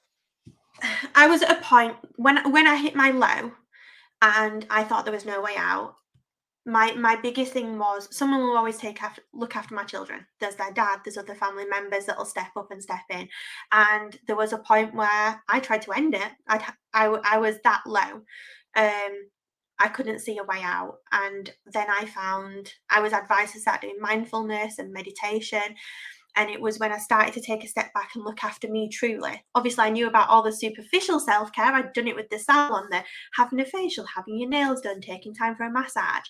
I 1.16 1.28
was 1.28 1.42
at 1.42 1.58
a 1.58 1.62
point 1.62 1.96
when 2.18 2.52
when 2.52 2.68
I 2.68 2.76
hit 2.78 2.96
my 2.96 3.12
low 3.12 3.52
and 4.22 4.66
I 4.70 4.84
thought 4.84 5.06
there 5.06 5.14
was 5.14 5.26
no 5.26 5.42
way 5.42 5.54
out. 5.58 5.96
My 6.66 6.94
my 6.94 7.16
biggest 7.18 7.52
thing 7.52 7.78
was 7.78 8.08
someone 8.16 8.42
will 8.42 8.58
always 8.58 8.78
take 8.78 9.04
after 9.04 9.22
look 9.34 9.56
after 9.56 9.76
my 9.76 9.84
children. 9.84 10.26
There's 10.40 10.56
their 10.56 10.72
dad 10.72 11.00
there's 11.04 11.18
other 11.18 11.36
family 11.36 11.66
members 11.66 12.06
that'll 12.06 12.26
step 12.26 12.52
up 12.56 12.72
and 12.72 12.82
step 12.82 13.02
in. 13.10 13.28
And 13.72 14.18
there 14.28 14.36
was 14.36 14.54
a 14.54 14.58
point 14.60 14.96
where 14.96 15.42
i 15.50 15.60
tried 15.60 15.82
to 15.84 15.92
end 15.92 16.16
it. 16.16 16.32
I'd, 16.48 16.64
i 16.94 17.06
i 17.08 17.38
was 17.38 17.58
that 17.64 17.84
low. 17.86 18.22
Um 18.76 19.30
i 19.80 19.88
couldn't 19.90 20.20
see 20.20 20.38
a 20.38 20.44
way 20.44 20.62
out. 20.62 21.00
And 21.12 21.52
then 21.66 21.88
i 21.90 22.06
found 22.06 22.74
i 22.90 23.02
was 23.02 23.14
advised 23.14 23.54
to 23.54 23.60
start 23.60 23.82
doing 23.82 23.98
mindfulness 24.00 24.80
and 24.80 24.94
meditation 24.94 25.76
and 26.36 26.50
it 26.50 26.60
was 26.60 26.80
when 26.80 26.92
I 26.92 26.98
started 26.98 27.34
to 27.36 27.42
take 27.42 27.64
a 27.64 27.68
step 27.68 27.94
back 27.94 28.12
and 28.16 28.24
look 28.24 28.44
after 28.44 28.68
me 28.68 28.90
truly. 28.90 29.44
Obviously, 29.56 29.86
I 29.86 29.90
knew 29.90 30.08
about 30.08 30.30
all 30.30 30.42
the 30.42 30.52
superficial 30.52 31.20
self 31.20 31.52
care. 31.52 31.74
I'd 31.74 31.94
done 31.94 32.08
it 32.08 32.16
with 32.16 32.30
the 32.30 32.40
salon, 32.40 32.88
the 32.90 33.04
having 33.36 33.60
a 33.60 33.66
facial, 33.66 34.06
having 34.06 34.40
your 34.40 34.50
nails 34.50 34.82
done, 34.82 35.02
taking 35.02 35.34
time 35.34 35.56
for 35.56 35.64
a 35.64 35.72
massage. 35.72 36.26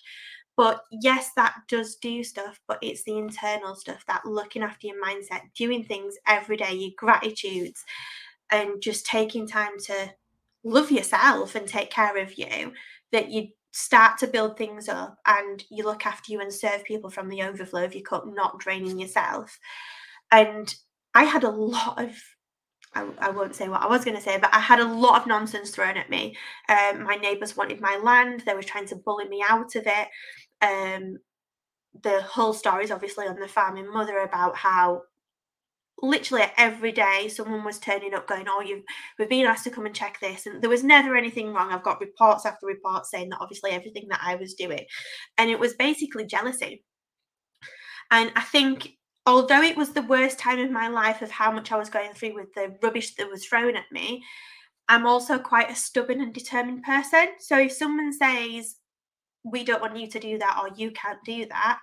But 0.56 0.82
yes, 0.92 1.30
that 1.36 1.54
does 1.68 1.96
do 1.96 2.22
stuff, 2.22 2.60
but 2.68 2.78
it's 2.80 3.02
the 3.04 3.18
internal 3.18 3.74
stuff 3.74 4.04
that 4.06 4.24
looking 4.24 4.62
after 4.62 4.86
your 4.86 5.02
mindset, 5.02 5.40
doing 5.56 5.84
things 5.84 6.14
every 6.28 6.56
day, 6.56 6.72
your 6.74 6.92
gratitudes, 6.96 7.84
and 8.50 8.80
just 8.80 9.06
taking 9.06 9.48
time 9.48 9.78
to 9.86 10.12
love 10.62 10.92
yourself 10.92 11.54
and 11.54 11.66
take 11.66 11.90
care 11.90 12.16
of 12.18 12.38
you 12.38 12.72
that 13.10 13.30
you 13.30 13.48
start 13.76 14.16
to 14.16 14.28
build 14.28 14.56
things 14.56 14.88
up 14.88 15.18
and 15.26 15.64
you 15.68 15.82
look 15.82 16.06
after 16.06 16.30
you 16.30 16.40
and 16.40 16.52
serve 16.52 16.84
people 16.84 17.10
from 17.10 17.28
the 17.28 17.42
overflow 17.42 17.84
of 17.84 17.92
your 17.92 18.04
cup, 18.04 18.24
not 18.24 18.60
draining 18.60 19.00
yourself. 19.00 19.58
And 20.30 20.72
I 21.12 21.24
had 21.24 21.42
a 21.42 21.50
lot 21.50 22.00
of 22.00 22.16
I, 22.94 23.08
I, 23.18 23.30
won't 23.30 23.56
say 23.56 23.68
what 23.68 23.82
I 23.82 23.88
was 23.88 24.04
going 24.04 24.16
to 24.16 24.22
say, 24.22 24.38
but 24.38 24.54
I 24.54 24.60
had 24.60 24.78
a 24.78 24.86
lot 24.86 25.20
of 25.20 25.26
nonsense 25.26 25.70
thrown 25.70 25.96
at 25.96 26.10
me. 26.10 26.36
Um, 26.68 27.02
my 27.02 27.16
neighbours 27.16 27.56
wanted 27.56 27.80
my 27.80 27.96
land; 27.96 28.44
they 28.46 28.54
were 28.54 28.62
trying 28.62 28.86
to 28.86 28.96
bully 28.96 29.28
me 29.28 29.42
out 29.48 29.74
of 29.74 29.84
it. 29.84 30.08
Um, 30.62 31.18
the 32.04 32.22
whole 32.22 32.52
story 32.52 32.84
is 32.84 32.92
obviously 32.92 33.26
on 33.26 33.40
the 33.40 33.48
farming 33.48 33.92
mother 33.92 34.18
about 34.18 34.54
how 34.54 35.02
literally 36.04 36.44
every 36.56 36.92
day 36.92 37.28
someone 37.28 37.64
was 37.64 37.78
turning 37.78 38.14
up 38.14 38.26
going, 38.26 38.46
Oh, 38.48 38.60
you've 38.60 38.84
we've 39.18 39.28
been 39.28 39.46
asked 39.46 39.64
to 39.64 39.70
come 39.70 39.86
and 39.86 39.94
check 39.94 40.18
this. 40.20 40.46
And 40.46 40.62
there 40.62 40.70
was 40.70 40.84
never 40.84 41.16
anything 41.16 41.52
wrong. 41.52 41.72
I've 41.72 41.82
got 41.82 42.00
reports 42.00 42.46
after 42.46 42.66
reports 42.66 43.10
saying 43.10 43.30
that 43.30 43.40
obviously 43.40 43.70
everything 43.70 44.06
that 44.10 44.20
I 44.22 44.36
was 44.36 44.54
doing. 44.54 44.84
And 45.38 45.50
it 45.50 45.58
was 45.58 45.74
basically 45.74 46.26
jealousy. 46.26 46.84
And 48.10 48.32
I 48.36 48.42
think 48.42 48.90
although 49.26 49.62
it 49.62 49.76
was 49.76 49.92
the 49.92 50.02
worst 50.02 50.38
time 50.38 50.60
of 50.60 50.70
my 50.70 50.88
life 50.88 51.22
of 51.22 51.30
how 51.30 51.50
much 51.50 51.72
I 51.72 51.78
was 51.78 51.90
going 51.90 52.12
through 52.12 52.34
with 52.34 52.52
the 52.54 52.76
rubbish 52.82 53.14
that 53.16 53.30
was 53.30 53.44
thrown 53.44 53.76
at 53.76 53.90
me, 53.90 54.22
I'm 54.88 55.06
also 55.06 55.38
quite 55.38 55.70
a 55.70 55.74
stubborn 55.74 56.20
and 56.20 56.34
determined 56.34 56.82
person. 56.82 57.28
So 57.38 57.58
if 57.58 57.72
someone 57.72 58.12
says, 58.12 58.76
We 59.44 59.64
don't 59.64 59.82
want 59.82 59.96
you 59.96 60.08
to 60.08 60.20
do 60.20 60.38
that 60.38 60.58
or 60.62 60.74
you 60.76 60.90
can't 60.90 61.18
do 61.24 61.46
that, 61.46 61.80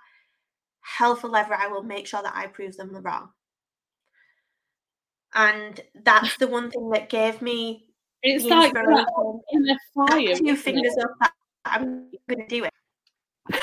hell 0.80 1.16
for 1.16 1.28
leather, 1.28 1.54
I 1.54 1.68
will 1.68 1.82
make 1.82 2.06
sure 2.06 2.22
that 2.22 2.34
I 2.34 2.46
prove 2.46 2.76
them 2.76 2.94
wrong 2.94 3.30
and 5.34 5.80
that's 6.04 6.36
the 6.38 6.46
one 6.46 6.70
thing 6.70 6.90
that 6.90 7.08
gave 7.08 7.40
me 7.40 7.86
it's 8.22 8.44
like 8.44 8.72
in 9.50 9.68
a 9.68 9.78
fire 9.94 10.36
two 10.36 10.56
fingers 10.56 10.96
up 11.02 11.32
i'm 11.64 12.10
gonna 12.28 12.46
do 12.48 12.64
it. 12.64 12.72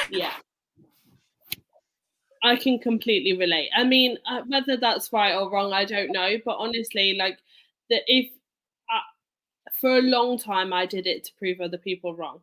Yeah. 0.10 0.32
I 2.42 2.56
can 2.56 2.80
completely 2.80 3.38
relate. 3.38 3.70
I 3.76 3.84
mean 3.84 4.18
uh, 4.26 4.42
whether 4.48 4.78
that's 4.78 5.12
right 5.12 5.34
or 5.36 5.50
wrong 5.52 5.74
i 5.74 5.86
don't 5.86 6.12
know 6.12 6.38
but 6.46 6.58
honestly 6.58 7.16
like 7.18 7.40
that 7.90 8.02
if 8.08 8.30
uh, 8.94 9.72
for 9.80 9.98
a 9.98 10.02
long 10.02 10.38
time 10.38 10.74
i 10.74 10.86
did 10.86 11.08
it 11.08 11.24
to 11.26 11.34
prove 11.38 11.62
other 11.62 11.78
people 11.78 12.16
wrong. 12.16 12.40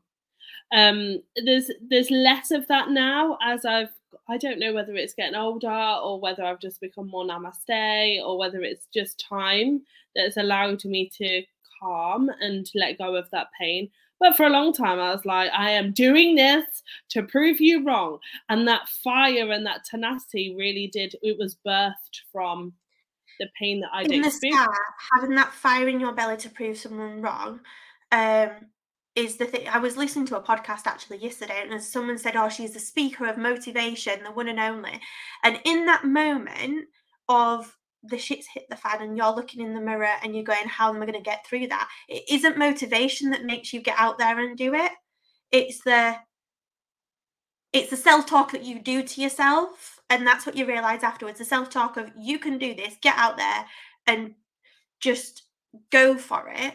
Um 0.72 1.22
there's 1.44 1.70
there's 1.88 2.10
less 2.10 2.50
of 2.50 2.66
that 2.68 2.90
now 2.90 3.38
as 3.42 3.64
i've 3.64 3.92
I 4.28 4.36
don't 4.38 4.58
know 4.58 4.72
whether 4.72 4.94
it's 4.94 5.14
getting 5.14 5.36
older 5.36 5.70
or 6.02 6.20
whether 6.20 6.44
I've 6.44 6.60
just 6.60 6.80
become 6.80 7.08
more 7.08 7.24
namaste 7.24 8.22
or 8.24 8.38
whether 8.38 8.60
it's 8.62 8.86
just 8.92 9.24
time 9.28 9.82
that's 10.14 10.36
allowed 10.36 10.84
me 10.84 11.10
to 11.18 11.42
calm 11.80 12.30
and 12.40 12.66
to 12.66 12.78
let 12.78 12.98
go 12.98 13.14
of 13.14 13.30
that 13.30 13.48
pain. 13.58 13.90
But 14.18 14.36
for 14.36 14.46
a 14.46 14.50
long 14.50 14.72
time, 14.72 14.98
I 14.98 15.12
was 15.12 15.26
like, 15.26 15.50
I 15.52 15.72
am 15.72 15.92
doing 15.92 16.36
this 16.36 16.64
to 17.10 17.22
prove 17.22 17.60
you 17.60 17.84
wrong. 17.84 18.18
And 18.48 18.66
that 18.66 18.88
fire 18.88 19.52
and 19.52 19.66
that 19.66 19.84
tenacity 19.84 20.54
really 20.56 20.88
did, 20.92 21.14
it 21.22 21.36
was 21.38 21.56
birthed 21.66 22.22
from 22.32 22.72
the 23.38 23.46
pain 23.58 23.80
that 23.80 23.90
I 23.92 24.04
did. 24.04 24.12
In 24.12 24.22
the 24.22 24.30
start, 24.30 24.70
having 25.14 25.36
that 25.36 25.52
fire 25.52 25.86
in 25.86 26.00
your 26.00 26.12
belly 26.12 26.38
to 26.38 26.48
prove 26.48 26.78
someone 26.78 27.20
wrong, 27.20 27.60
um, 28.10 28.50
is 29.16 29.36
the 29.36 29.46
thing 29.46 29.66
I 29.66 29.78
was 29.78 29.96
listening 29.96 30.26
to 30.26 30.36
a 30.36 30.42
podcast 30.42 30.86
actually 30.86 31.18
yesterday, 31.18 31.66
and 31.68 31.82
someone 31.82 32.18
said, 32.18 32.36
Oh, 32.36 32.50
she's 32.50 32.74
the 32.74 32.78
speaker 32.78 33.26
of 33.26 33.38
motivation, 33.38 34.22
the 34.22 34.30
one 34.30 34.48
and 34.48 34.60
only. 34.60 35.00
And 35.42 35.58
in 35.64 35.86
that 35.86 36.04
moment 36.04 36.84
of 37.28 37.74
the 38.02 38.18
shit's 38.18 38.46
hit 38.52 38.64
the 38.68 38.76
fan 38.76 39.02
and 39.02 39.16
you're 39.16 39.34
looking 39.34 39.62
in 39.62 39.74
the 39.74 39.80
mirror 39.80 40.12
and 40.22 40.34
you're 40.34 40.44
going, 40.44 40.68
How 40.68 40.90
am 40.90 41.02
I 41.02 41.06
going 41.06 41.14
to 41.14 41.20
get 41.20 41.46
through 41.46 41.68
that? 41.68 41.88
It 42.08 42.24
isn't 42.30 42.58
motivation 42.58 43.30
that 43.30 43.44
makes 43.44 43.72
you 43.72 43.80
get 43.80 43.98
out 43.98 44.18
there 44.18 44.38
and 44.38 44.56
do 44.56 44.74
it. 44.74 44.92
It's 45.50 45.82
the 45.82 46.16
it's 47.72 47.90
the 47.90 47.96
self-talk 47.96 48.52
that 48.52 48.64
you 48.64 48.78
do 48.78 49.02
to 49.02 49.20
yourself. 49.20 50.00
And 50.08 50.26
that's 50.26 50.46
what 50.46 50.56
you 50.56 50.66
realize 50.66 51.02
afterwards. 51.02 51.38
The 51.38 51.44
self-talk 51.44 51.96
of 51.96 52.10
you 52.16 52.38
can 52.38 52.58
do 52.58 52.74
this, 52.74 52.94
get 53.02 53.16
out 53.18 53.36
there 53.36 53.66
and 54.06 54.34
just 55.00 55.42
go 55.90 56.16
for 56.16 56.48
it. 56.54 56.74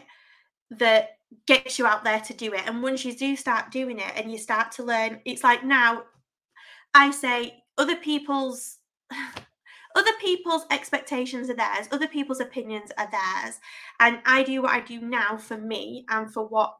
That 0.70 1.16
gets 1.46 1.78
you 1.78 1.86
out 1.86 2.04
there 2.04 2.20
to 2.20 2.34
do 2.34 2.52
it. 2.52 2.62
And 2.66 2.82
once 2.82 3.04
you 3.04 3.14
do 3.14 3.36
start 3.36 3.70
doing 3.70 3.98
it 3.98 4.12
and 4.16 4.30
you 4.30 4.38
start 4.38 4.72
to 4.72 4.82
learn, 4.82 5.20
it's 5.24 5.44
like 5.44 5.64
now 5.64 6.04
I 6.94 7.10
say 7.10 7.62
other 7.78 7.96
people's 7.96 8.78
other 9.94 10.12
people's 10.20 10.64
expectations 10.70 11.50
are 11.50 11.54
theirs, 11.54 11.88
other 11.92 12.08
people's 12.08 12.40
opinions 12.40 12.90
are 12.96 13.10
theirs. 13.10 13.58
And 14.00 14.20
I 14.24 14.42
do 14.42 14.62
what 14.62 14.72
I 14.72 14.80
do 14.80 15.00
now 15.00 15.36
for 15.36 15.58
me 15.58 16.06
and 16.08 16.32
for 16.32 16.46
what 16.46 16.74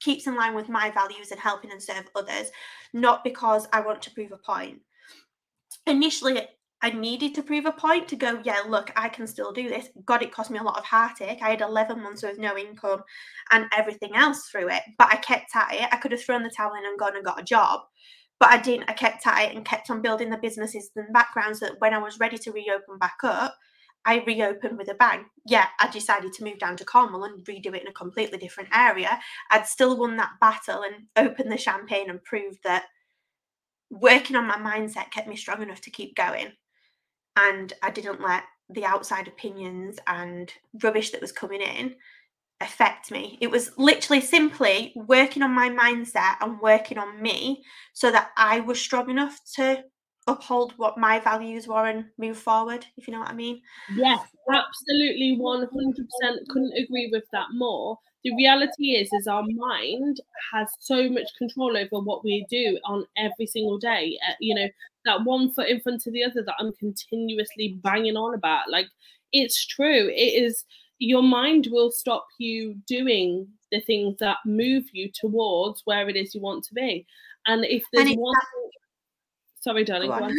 keeps 0.00 0.26
in 0.26 0.34
line 0.34 0.54
with 0.54 0.68
my 0.68 0.90
values 0.90 1.30
and 1.30 1.40
helping 1.40 1.70
and 1.70 1.82
serve 1.82 2.08
others, 2.14 2.50
not 2.92 3.24
because 3.24 3.66
I 3.72 3.80
want 3.80 4.02
to 4.02 4.10
prove 4.10 4.32
a 4.32 4.36
point. 4.36 4.80
Initially, 5.86 6.42
I 6.86 6.90
needed 6.90 7.34
to 7.34 7.42
prove 7.42 7.66
a 7.66 7.72
point 7.72 8.06
to 8.06 8.16
go, 8.16 8.40
yeah, 8.44 8.60
look, 8.68 8.92
I 8.94 9.08
can 9.08 9.26
still 9.26 9.50
do 9.50 9.68
this. 9.68 9.88
God, 10.04 10.22
it 10.22 10.30
cost 10.30 10.52
me 10.52 10.60
a 10.60 10.62
lot 10.62 10.78
of 10.78 10.84
heartache. 10.84 11.42
I 11.42 11.50
had 11.50 11.60
11 11.60 12.00
months 12.00 12.22
with 12.22 12.38
no 12.38 12.56
income 12.56 13.02
and 13.50 13.66
everything 13.76 14.14
else 14.14 14.46
through 14.46 14.68
it, 14.68 14.82
but 14.96 15.08
I 15.12 15.16
kept 15.16 15.56
at 15.56 15.74
it. 15.74 15.88
I 15.90 15.96
could 15.96 16.12
have 16.12 16.22
thrown 16.22 16.44
the 16.44 16.50
towel 16.56 16.76
in 16.78 16.86
and 16.86 16.96
gone 16.96 17.16
and 17.16 17.24
got 17.24 17.40
a 17.40 17.44
job, 17.44 17.80
but 18.38 18.50
I 18.50 18.58
didn't. 18.58 18.88
I 18.88 18.92
kept 18.92 19.26
at 19.26 19.50
it 19.50 19.56
and 19.56 19.64
kept 19.64 19.90
on 19.90 20.00
building 20.00 20.30
the 20.30 20.36
businesses 20.36 20.92
and 20.94 21.12
backgrounds 21.12 21.58
that 21.58 21.80
when 21.80 21.92
I 21.92 21.98
was 21.98 22.20
ready 22.20 22.38
to 22.38 22.52
reopen 22.52 22.98
back 23.00 23.16
up, 23.24 23.56
I 24.04 24.22
reopened 24.24 24.78
with 24.78 24.88
a 24.88 24.94
bang. 24.94 25.24
Yeah, 25.44 25.66
I 25.80 25.90
decided 25.90 26.34
to 26.34 26.44
move 26.44 26.60
down 26.60 26.76
to 26.76 26.84
Cornwall 26.84 27.24
and 27.24 27.44
redo 27.46 27.74
it 27.74 27.82
in 27.82 27.88
a 27.88 27.92
completely 27.92 28.38
different 28.38 28.68
area. 28.72 29.18
I'd 29.50 29.66
still 29.66 29.98
won 29.98 30.18
that 30.18 30.34
battle 30.40 30.84
and 30.84 31.06
opened 31.16 31.50
the 31.50 31.58
champagne 31.58 32.10
and 32.10 32.22
proved 32.22 32.58
that 32.62 32.84
working 33.90 34.36
on 34.36 34.46
my 34.46 34.56
mindset 34.56 35.10
kept 35.10 35.26
me 35.26 35.34
strong 35.34 35.62
enough 35.62 35.80
to 35.80 35.90
keep 35.90 36.14
going 36.14 36.52
and 37.36 37.72
I 37.82 37.90
didn't 37.90 38.20
let 38.20 38.44
the 38.68 38.84
outside 38.84 39.28
opinions 39.28 39.98
and 40.06 40.52
rubbish 40.82 41.10
that 41.10 41.20
was 41.20 41.32
coming 41.32 41.60
in 41.60 41.94
affect 42.60 43.10
me. 43.10 43.38
It 43.40 43.50
was 43.50 43.70
literally 43.76 44.22
simply 44.22 44.92
working 44.96 45.42
on 45.42 45.50
my 45.52 45.68
mindset 45.68 46.36
and 46.40 46.58
working 46.60 46.98
on 46.98 47.20
me 47.20 47.62
so 47.92 48.10
that 48.10 48.30
I 48.36 48.60
was 48.60 48.80
strong 48.80 49.10
enough 49.10 49.38
to 49.56 49.84
uphold 50.26 50.72
what 50.76 50.98
my 50.98 51.20
values 51.20 51.66
were 51.66 51.86
and 51.86 52.06
move 52.18 52.36
forward, 52.36 52.86
if 52.96 53.06
you 53.06 53.12
know 53.12 53.20
what 53.20 53.30
I 53.30 53.34
mean. 53.34 53.60
Yes, 53.94 54.20
absolutely 54.52 55.38
100% 55.40 56.48
couldn't 56.48 56.72
agree 56.76 57.08
with 57.12 57.24
that 57.32 57.48
more. 57.52 57.98
The 58.24 58.34
reality 58.34 58.96
is 58.96 59.08
is 59.12 59.28
our 59.28 59.44
mind 59.48 60.20
has 60.52 60.68
so 60.80 61.08
much 61.08 61.28
control 61.38 61.76
over 61.76 62.02
what 62.02 62.24
we 62.24 62.44
do 62.50 62.78
on 62.84 63.06
every 63.16 63.46
single 63.46 63.78
day. 63.78 64.18
Uh, 64.28 64.34
you 64.40 64.54
know, 64.54 64.68
that 65.04 65.24
one 65.24 65.52
foot 65.52 65.68
in 65.68 65.80
front 65.80 66.06
of 66.06 66.12
the 66.12 66.24
other 66.24 66.42
that 66.42 66.56
I'm 66.58 66.72
continuously 66.72 67.78
banging 67.82 68.16
on 68.16 68.34
about. 68.34 68.68
Like 68.68 68.88
it's 69.32 69.64
true. 69.64 70.08
It 70.08 70.42
is 70.42 70.64
your 70.98 71.22
mind 71.22 71.68
will 71.70 71.90
stop 71.90 72.26
you 72.38 72.74
doing 72.86 73.46
the 73.70 73.80
things 73.80 74.16
that 74.18 74.38
move 74.44 74.84
you 74.92 75.10
towards 75.12 75.82
where 75.84 76.08
it 76.08 76.16
is 76.16 76.34
you 76.34 76.40
want 76.40 76.64
to 76.64 76.74
be. 76.74 77.06
And 77.46 77.64
if 77.64 77.84
there's 77.92 78.08
and 78.08 78.18
one 78.18 78.34
sorry, 79.66 79.84
darling, 79.84 80.08
go 80.08 80.14
on. 80.14 80.32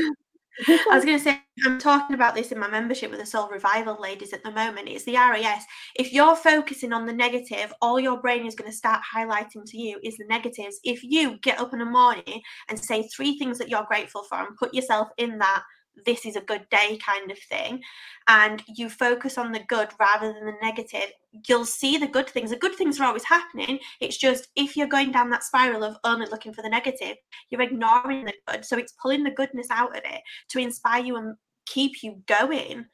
I 0.68 0.96
was 0.96 1.06
going 1.06 1.18
to 1.18 1.24
say, 1.24 1.40
I'm 1.66 1.78
talking 1.78 2.16
about 2.16 2.34
this 2.34 2.52
in 2.52 2.58
my 2.58 2.68
membership 2.68 3.12
with 3.12 3.20
the 3.20 3.26
Soul 3.26 3.50
Revival 3.50 4.02
ladies 4.02 4.34
at 4.34 4.42
the 4.42 4.52
moment. 4.52 4.88
It's 4.88 5.04
the 5.04 5.16
RAS. 5.16 5.64
If 5.96 6.14
you're 6.14 6.36
focusing 6.36 6.94
on 6.94 7.06
the 7.06 7.14
negative, 7.14 7.72
all 7.82 8.00
your 8.00 8.20
brain 8.22 8.46
is 8.46 8.56
going 8.56 8.72
to 8.72 8.76
start 8.76 9.02
highlighting 9.14 9.66
to 9.66 9.78
you 9.78 10.00
is 10.02 10.18
the 10.18 10.26
negatives. 10.28 10.80
If 10.84 11.04
you 11.04 11.38
get 11.40 11.60
up 11.60 11.74
in 11.74 11.80
the 11.80 11.86
morning 11.86 12.42
and 12.70 12.80
say 12.80 13.08
three 13.16 13.38
things 13.38 13.60
that 13.60 13.70
you're 13.70 13.86
grateful 13.88 14.24
for 14.24 14.40
and 14.40 14.58
put 14.58 14.74
yourself 14.74 15.10
in 15.18 15.38
that 15.38 15.62
this 16.06 16.26
is 16.26 16.36
a 16.36 16.42
good 16.42 16.68
day 16.70 16.98
kind 17.06 17.32
of 17.32 17.38
thing, 17.40 17.82
and 18.28 18.64
you 18.68 18.90
focus 18.90 19.38
on 19.38 19.52
the 19.52 19.64
good 19.68 19.90
rather 20.00 20.34
than 20.34 20.46
the 20.46 20.54
negative, 20.62 21.12
you'll 21.48 21.66
see 21.66 21.98
the 21.98 22.08
good 22.08 22.30
things. 22.30 22.50
The 22.50 22.58
good 22.58 22.76
things 22.76 23.00
are 23.00 23.06
always 23.06 23.24
happening. 23.24 23.80
It's 24.00 24.18
just 24.18 24.48
if 24.56 24.76
you're 24.76 24.88
going 24.88 25.12
down 25.12 25.30
that 25.32 25.44
spiral 25.44 25.84
of 25.84 25.98
only 26.04 26.28
looking 26.28 26.54
for 26.54 26.62
the 26.62 26.70
negative, 26.70 27.18
you're 27.50 27.62
ignoring 27.62 28.26
the 28.26 28.34
good. 28.48 28.66
So 28.66 28.78
it's 28.78 28.94
pulling 29.02 29.24
the 29.24 29.32
goodness 29.32 29.68
out 29.72 29.96
of 29.98 30.04
it 30.04 30.22
to 30.50 30.60
inspire 30.60 31.04
you 31.04 31.16
and 31.18 31.36
keep 31.66 32.04
you 32.04 32.22
going. 32.28 32.86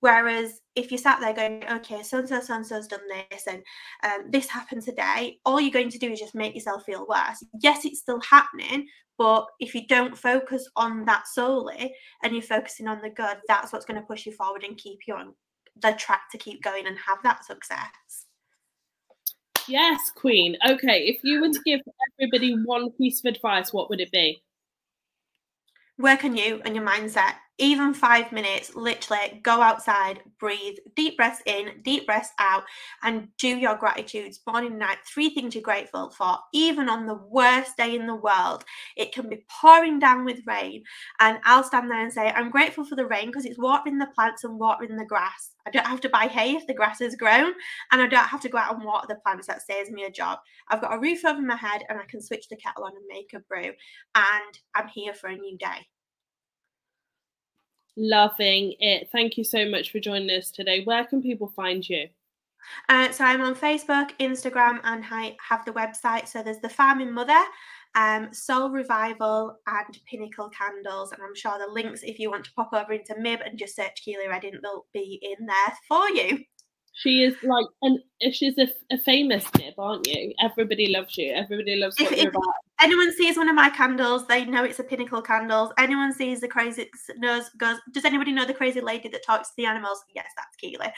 Whereas 0.00 0.60
if 0.76 0.90
you 0.90 0.96
sat 0.96 1.20
there 1.20 1.34
going, 1.34 1.62
okay, 1.70 2.02
so 2.02 2.18
and 2.18 2.28
so, 2.28 2.40
so 2.40 2.54
and 2.54 2.66
so's 2.66 2.86
done 2.86 3.00
this, 3.30 3.46
and 3.46 3.62
um, 4.02 4.30
this 4.30 4.48
happened 4.48 4.82
today, 4.82 5.38
all 5.44 5.60
you're 5.60 5.70
going 5.70 5.90
to 5.90 5.98
do 5.98 6.10
is 6.10 6.20
just 6.20 6.34
make 6.34 6.54
yourself 6.54 6.84
feel 6.84 7.06
worse. 7.06 7.44
Yes, 7.60 7.84
it's 7.84 8.00
still 8.00 8.20
happening, 8.22 8.86
but 9.20 9.48
if 9.60 9.74
you 9.74 9.86
don't 9.86 10.16
focus 10.16 10.66
on 10.76 11.04
that 11.04 11.28
solely 11.28 11.94
and 12.22 12.32
you're 12.32 12.40
focusing 12.40 12.88
on 12.88 13.02
the 13.02 13.10
good, 13.10 13.36
that's 13.46 13.70
what's 13.70 13.84
going 13.84 14.00
to 14.00 14.06
push 14.06 14.24
you 14.24 14.32
forward 14.32 14.64
and 14.64 14.78
keep 14.78 15.00
you 15.06 15.14
on 15.14 15.34
the 15.82 15.92
track 15.98 16.22
to 16.32 16.38
keep 16.38 16.62
going 16.62 16.86
and 16.86 16.96
have 16.96 17.18
that 17.22 17.44
success. 17.44 18.24
Yes, 19.68 20.10
Queen. 20.16 20.56
Okay, 20.66 21.02
if 21.02 21.20
you 21.22 21.42
were 21.42 21.50
to 21.50 21.60
give 21.66 21.80
everybody 22.18 22.54
one 22.64 22.92
piece 22.92 23.22
of 23.22 23.26
advice, 23.26 23.74
what 23.74 23.90
would 23.90 24.00
it 24.00 24.10
be? 24.10 24.42
Work 25.98 26.24
on 26.24 26.34
you 26.34 26.62
and 26.64 26.74
your 26.74 26.86
mindset 26.86 27.34
even 27.60 27.92
five 27.92 28.32
minutes, 28.32 28.74
literally 28.74 29.38
go 29.42 29.60
outside, 29.60 30.20
breathe, 30.38 30.78
deep 30.96 31.18
breaths 31.18 31.42
in, 31.44 31.82
deep 31.82 32.06
breaths 32.06 32.30
out, 32.38 32.64
and 33.02 33.28
do 33.38 33.48
your 33.48 33.76
gratitudes 33.76 34.40
morning 34.46 34.70
and 34.70 34.78
night. 34.80 34.96
Three 35.06 35.30
things 35.30 35.54
you're 35.54 35.62
grateful 35.62 36.10
for, 36.10 36.38
even 36.54 36.88
on 36.88 37.06
the 37.06 37.20
worst 37.28 37.76
day 37.76 37.94
in 37.94 38.06
the 38.06 38.14
world. 38.14 38.64
It 38.96 39.12
can 39.12 39.28
be 39.28 39.44
pouring 39.60 39.98
down 39.98 40.24
with 40.24 40.40
rain, 40.46 40.82
and 41.20 41.38
I'll 41.44 41.62
stand 41.62 41.90
there 41.90 42.02
and 42.02 42.12
say, 42.12 42.30
I'm 42.30 42.50
grateful 42.50 42.84
for 42.84 42.96
the 42.96 43.06
rain 43.06 43.26
because 43.26 43.44
it's 43.44 43.58
watering 43.58 43.98
the 43.98 44.08
plants 44.14 44.42
and 44.42 44.58
watering 44.58 44.96
the 44.96 45.04
grass. 45.04 45.50
I 45.66 45.70
don't 45.70 45.86
have 45.86 46.00
to 46.00 46.08
buy 46.08 46.28
hay 46.28 46.52
if 46.52 46.66
the 46.66 46.74
grass 46.74 47.00
has 47.00 47.14
grown, 47.14 47.52
and 47.92 48.00
I 48.00 48.06
don't 48.06 48.24
have 48.24 48.40
to 48.40 48.48
go 48.48 48.56
out 48.56 48.74
and 48.74 48.84
water 48.84 49.06
the 49.06 49.16
plants. 49.16 49.46
That 49.48 49.60
saves 49.60 49.90
me 49.90 50.04
a 50.04 50.10
job. 50.10 50.38
I've 50.68 50.80
got 50.80 50.94
a 50.94 50.98
roof 50.98 51.26
over 51.26 51.42
my 51.42 51.56
head, 51.56 51.82
and 51.90 51.98
I 51.98 52.04
can 52.08 52.22
switch 52.22 52.48
the 52.48 52.56
kettle 52.56 52.84
on 52.84 52.96
and 52.96 53.04
make 53.06 53.32
a 53.34 53.40
brew, 53.40 53.72
and 54.14 54.58
I'm 54.74 54.88
here 54.88 55.12
for 55.12 55.28
a 55.28 55.36
new 55.36 55.58
day. 55.58 55.86
Loving 57.96 58.74
it. 58.78 59.08
Thank 59.12 59.36
you 59.36 59.44
so 59.44 59.68
much 59.68 59.90
for 59.90 60.00
joining 60.00 60.30
us 60.30 60.50
today. 60.50 60.84
Where 60.84 61.04
can 61.04 61.22
people 61.22 61.48
find 61.48 61.86
you? 61.88 62.08
Uh, 62.88 63.10
so 63.10 63.24
I'm 63.24 63.40
on 63.40 63.54
Facebook, 63.54 64.10
Instagram, 64.20 64.80
and 64.84 65.04
I 65.10 65.36
have 65.48 65.64
the 65.64 65.72
website. 65.72 66.28
So 66.28 66.42
there's 66.42 66.60
the 66.60 66.68
Farming 66.68 67.12
Mother, 67.12 67.40
um, 67.94 68.32
Soul 68.32 68.70
Revival, 68.70 69.58
and 69.66 69.98
Pinnacle 70.06 70.50
Candles. 70.50 71.12
And 71.12 71.22
I'm 71.22 71.34
sure 71.34 71.58
the 71.58 71.72
links, 71.72 72.02
if 72.02 72.18
you 72.18 72.30
want 72.30 72.44
to 72.44 72.52
pop 72.52 72.72
over 72.72 72.92
into 72.92 73.14
Mib 73.18 73.40
and 73.44 73.58
just 73.58 73.76
search 73.76 74.02
Keeley 74.04 74.28
Reading, 74.28 74.58
they'll 74.62 74.86
be 74.92 75.18
in 75.22 75.46
there 75.46 75.76
for 75.88 76.08
you. 76.10 76.44
She 76.92 77.22
is 77.22 77.34
like, 77.42 77.66
and 77.82 77.98
she's 78.34 78.58
a, 78.58 78.68
a 78.92 78.98
famous 78.98 79.44
nib, 79.58 79.74
aren't 79.78 80.06
you? 80.06 80.34
Everybody 80.42 80.88
loves 80.88 81.16
you. 81.16 81.32
Everybody 81.32 81.76
loves 81.76 81.98
what 81.98 82.12
if, 82.12 82.18
you're 82.18 82.30
about. 82.30 82.42
Anyone 82.82 83.12
sees 83.12 83.36
one 83.36 83.48
of 83.48 83.54
my 83.54 83.68
candles, 83.68 84.26
they 84.26 84.44
know 84.44 84.64
it's 84.64 84.78
a 84.78 84.84
pinnacle 84.84 85.20
candles. 85.20 85.70
Anyone 85.78 86.12
sees 86.14 86.40
the 86.40 86.48
crazy 86.48 86.88
knows 87.18 87.50
goes. 87.58 87.76
Does 87.92 88.04
anybody 88.06 88.32
know 88.32 88.46
the 88.46 88.54
crazy 88.54 88.80
lady 88.80 89.08
that 89.08 89.24
talks 89.24 89.48
to 89.50 89.54
the 89.58 89.66
animals? 89.66 90.02
Yes, 90.14 90.28
that's 90.36 90.56
Keeley. 90.56 90.88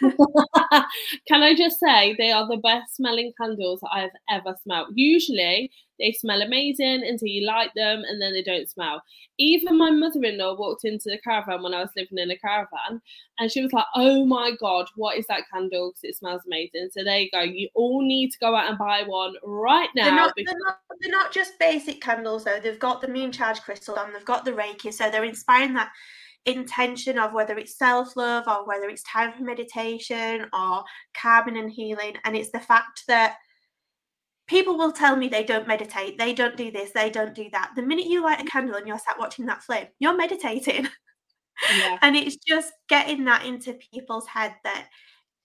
Can 1.28 1.42
I 1.42 1.54
just 1.54 1.78
say 1.78 2.14
they 2.18 2.32
are 2.32 2.48
the 2.48 2.56
best 2.56 2.96
smelling 2.96 3.32
candles 3.40 3.80
that 3.80 3.90
I've 3.92 4.10
ever 4.28 4.56
smelled. 4.62 4.88
Usually 4.94 5.70
they 6.00 6.12
smell 6.12 6.40
amazing 6.40 7.04
until 7.06 7.28
you 7.28 7.46
light 7.46 7.70
them 7.76 8.02
and 8.08 8.20
then 8.20 8.32
they 8.32 8.42
don't 8.42 8.68
smell. 8.68 9.02
Even 9.38 9.76
my 9.76 9.90
mother 9.90 10.24
in 10.24 10.38
law 10.38 10.56
walked 10.56 10.84
into 10.84 11.10
the 11.10 11.18
caravan 11.18 11.62
when 11.62 11.74
I 11.74 11.80
was 11.80 11.90
living 11.94 12.18
in 12.18 12.30
a 12.30 12.38
caravan 12.38 13.02
and 13.38 13.52
she 13.52 13.62
was 13.62 13.72
like, 13.72 13.84
Oh 13.94 14.24
my 14.24 14.52
God, 14.58 14.86
what 14.96 15.18
is 15.18 15.26
that 15.26 15.42
candle? 15.52 15.90
Because 15.90 16.04
it 16.14 16.16
smells 16.16 16.42
amazing. 16.46 16.88
So 16.92 17.04
there 17.04 17.18
you 17.20 17.30
go. 17.30 17.42
You 17.42 17.68
all 17.74 18.02
need 18.02 18.30
to 18.30 18.38
go 18.38 18.56
out 18.56 18.70
and 18.70 18.78
buy 18.78 19.02
one 19.06 19.34
right 19.44 19.90
now. 19.94 20.04
They're 20.06 20.14
not, 20.14 20.32
because- 20.34 20.52
they're 20.52 20.66
not, 20.66 20.78
they're 21.00 21.12
not 21.12 21.19
just 21.32 21.58
basic 21.58 22.00
candles 22.00 22.44
though. 22.44 22.60
They've 22.62 22.78
got 22.78 23.00
the 23.00 23.08
moon 23.08 23.32
charge 23.32 23.60
crystal 23.60 23.98
and 23.98 24.14
they've 24.14 24.24
got 24.24 24.44
the 24.44 24.52
Reiki. 24.52 24.92
So 24.92 25.10
they're 25.10 25.24
inspiring 25.24 25.74
that 25.74 25.90
intention 26.46 27.18
of 27.18 27.32
whether 27.32 27.58
it's 27.58 27.76
self 27.78 28.16
love 28.16 28.44
or 28.46 28.66
whether 28.66 28.88
it's 28.88 29.02
time 29.02 29.32
for 29.32 29.42
meditation 29.42 30.46
or 30.52 30.84
calming 31.14 31.58
and 31.58 31.70
healing. 31.70 32.16
And 32.24 32.36
it's 32.36 32.50
the 32.50 32.60
fact 32.60 33.02
that 33.08 33.36
people 34.46 34.76
will 34.76 34.92
tell 34.92 35.16
me 35.16 35.28
they 35.28 35.44
don't 35.44 35.68
meditate, 35.68 36.18
they 36.18 36.34
don't 36.34 36.56
do 36.56 36.70
this, 36.70 36.90
they 36.92 37.10
don't 37.10 37.34
do 37.34 37.48
that. 37.52 37.70
The 37.76 37.82
minute 37.82 38.06
you 38.06 38.22
light 38.22 38.40
a 38.40 38.44
candle 38.44 38.74
and 38.76 38.86
you're 38.86 38.98
sat 38.98 39.18
watching 39.18 39.46
that 39.46 39.62
flame, 39.62 39.86
you're 39.98 40.16
meditating. 40.16 40.88
Yeah. 41.76 41.98
and 42.00 42.16
it's 42.16 42.36
just 42.36 42.72
getting 42.88 43.26
that 43.26 43.44
into 43.44 43.74
people's 43.92 44.26
head 44.26 44.54
that 44.64 44.88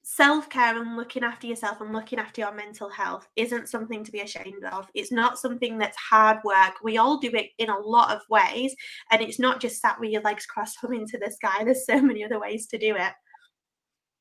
self 0.08 0.48
care 0.52 0.80
and 0.80 0.96
looking 0.96 1.24
after 1.24 1.48
yourself 1.48 1.82
and 1.82 1.92
looking 1.92 2.20
after 2.20 2.40
your 2.40 2.54
mental 2.54 2.90
health 2.90 3.28
isn't 3.36 3.68
something 3.68 4.04
to 4.04 4.12
be 4.12 4.20
ashamed 4.20 4.64
of. 4.72 4.88
It's 4.94 5.12
not 5.12 5.40
something 5.40 5.80
that's 5.80 5.98
hard 5.98 6.38
work. 6.46 6.76
We 6.84 6.98
all 6.98 7.18
do 7.18 7.32
it 7.34 7.50
in 7.58 7.70
a 7.70 7.80
lot 7.80 8.16
of 8.16 8.22
ways, 8.30 8.76
and 9.12 9.20
it's 9.22 9.40
not 9.40 9.60
just 9.60 9.82
sat 9.82 10.00
with 10.00 10.12
your 10.12 10.22
legs 10.22 10.46
crossed 10.46 10.78
humming 10.80 11.08
to 11.08 11.18
the 11.18 11.32
sky. 11.32 11.64
There's 11.64 11.88
so 11.88 12.00
many 12.02 12.24
other 12.24 12.40
ways 12.40 12.68
to 12.68 12.78
do 12.78 12.96
it. 12.96 13.14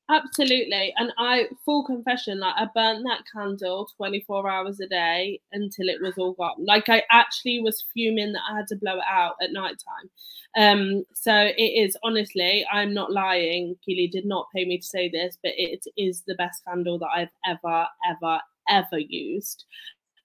Absolutely. 0.09 0.93
And 0.97 1.11
I, 1.17 1.47
full 1.63 1.83
confession, 1.83 2.39
like 2.39 2.53
I 2.55 2.67
burnt 2.75 3.03
that 3.05 3.23
candle 3.31 3.89
24 3.97 4.49
hours 4.49 4.79
a 4.79 4.87
day 4.87 5.39
until 5.51 5.89
it 5.89 5.99
was 6.01 6.13
all 6.17 6.33
gone. 6.33 6.63
Like 6.63 6.89
I 6.89 7.03
actually 7.11 7.59
was 7.59 7.85
fuming 7.93 8.33
that 8.33 8.43
I 8.49 8.57
had 8.57 8.67
to 8.67 8.75
blow 8.75 8.97
it 8.97 9.03
out 9.09 9.35
at 9.41 9.51
night 9.51 9.81
time. 9.83 10.09
Um, 10.57 11.05
so 11.13 11.33
it 11.35 11.61
is 11.61 11.97
honestly, 12.03 12.65
I'm 12.71 12.93
not 12.93 13.11
lying. 13.11 13.75
Keeley 13.83 14.07
did 14.07 14.25
not 14.25 14.47
pay 14.55 14.63
me 14.63 14.77
to 14.77 14.85
say 14.85 15.09
this, 15.09 15.37
but 15.41 15.53
it 15.57 15.85
is 15.97 16.21
the 16.27 16.35
best 16.35 16.63
candle 16.65 16.99
that 16.99 17.09
I've 17.13 17.29
ever, 17.47 17.87
ever, 18.07 18.39
ever 18.69 18.99
used. 18.99 19.65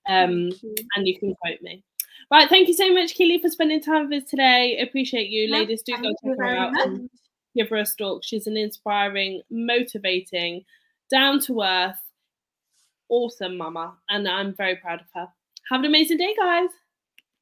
Um, 0.09 0.51
you. 0.63 0.75
and 0.97 1.09
you 1.09 1.19
can 1.19 1.35
quote 1.37 1.63
me. 1.63 1.83
Right, 2.31 2.49
thank 2.49 2.69
you 2.69 2.75
so 2.75 2.93
much, 2.93 3.15
Keeley, 3.15 3.39
for 3.39 3.49
spending 3.49 3.81
time 3.81 4.09
with 4.09 4.23
us 4.25 4.31
today. 4.31 4.79
Appreciate 4.81 5.31
you, 5.31 5.51
ladies. 5.51 5.83
Do 5.83 5.97
go 5.97 6.15
check 6.23 6.39
her 6.39 6.45
out. 6.45 6.73
Give 7.57 7.69
her 7.69 7.77
a 7.77 7.87
stalk. 7.87 8.23
She's 8.25 8.47
an 8.47 8.57
inspiring, 8.57 9.43
motivating, 9.51 10.65
down 11.11 11.41
to 11.41 11.63
earth, 11.63 12.01
awesome 13.09 13.57
mama, 13.57 13.97
and 14.09 14.29
I'm 14.29 14.55
very 14.55 14.77
proud 14.77 15.01
of 15.01 15.07
her. 15.15 15.29
Have 15.71 15.81
an 15.81 15.87
amazing 15.87 16.19
day, 16.19 16.35
guys. 16.39 16.71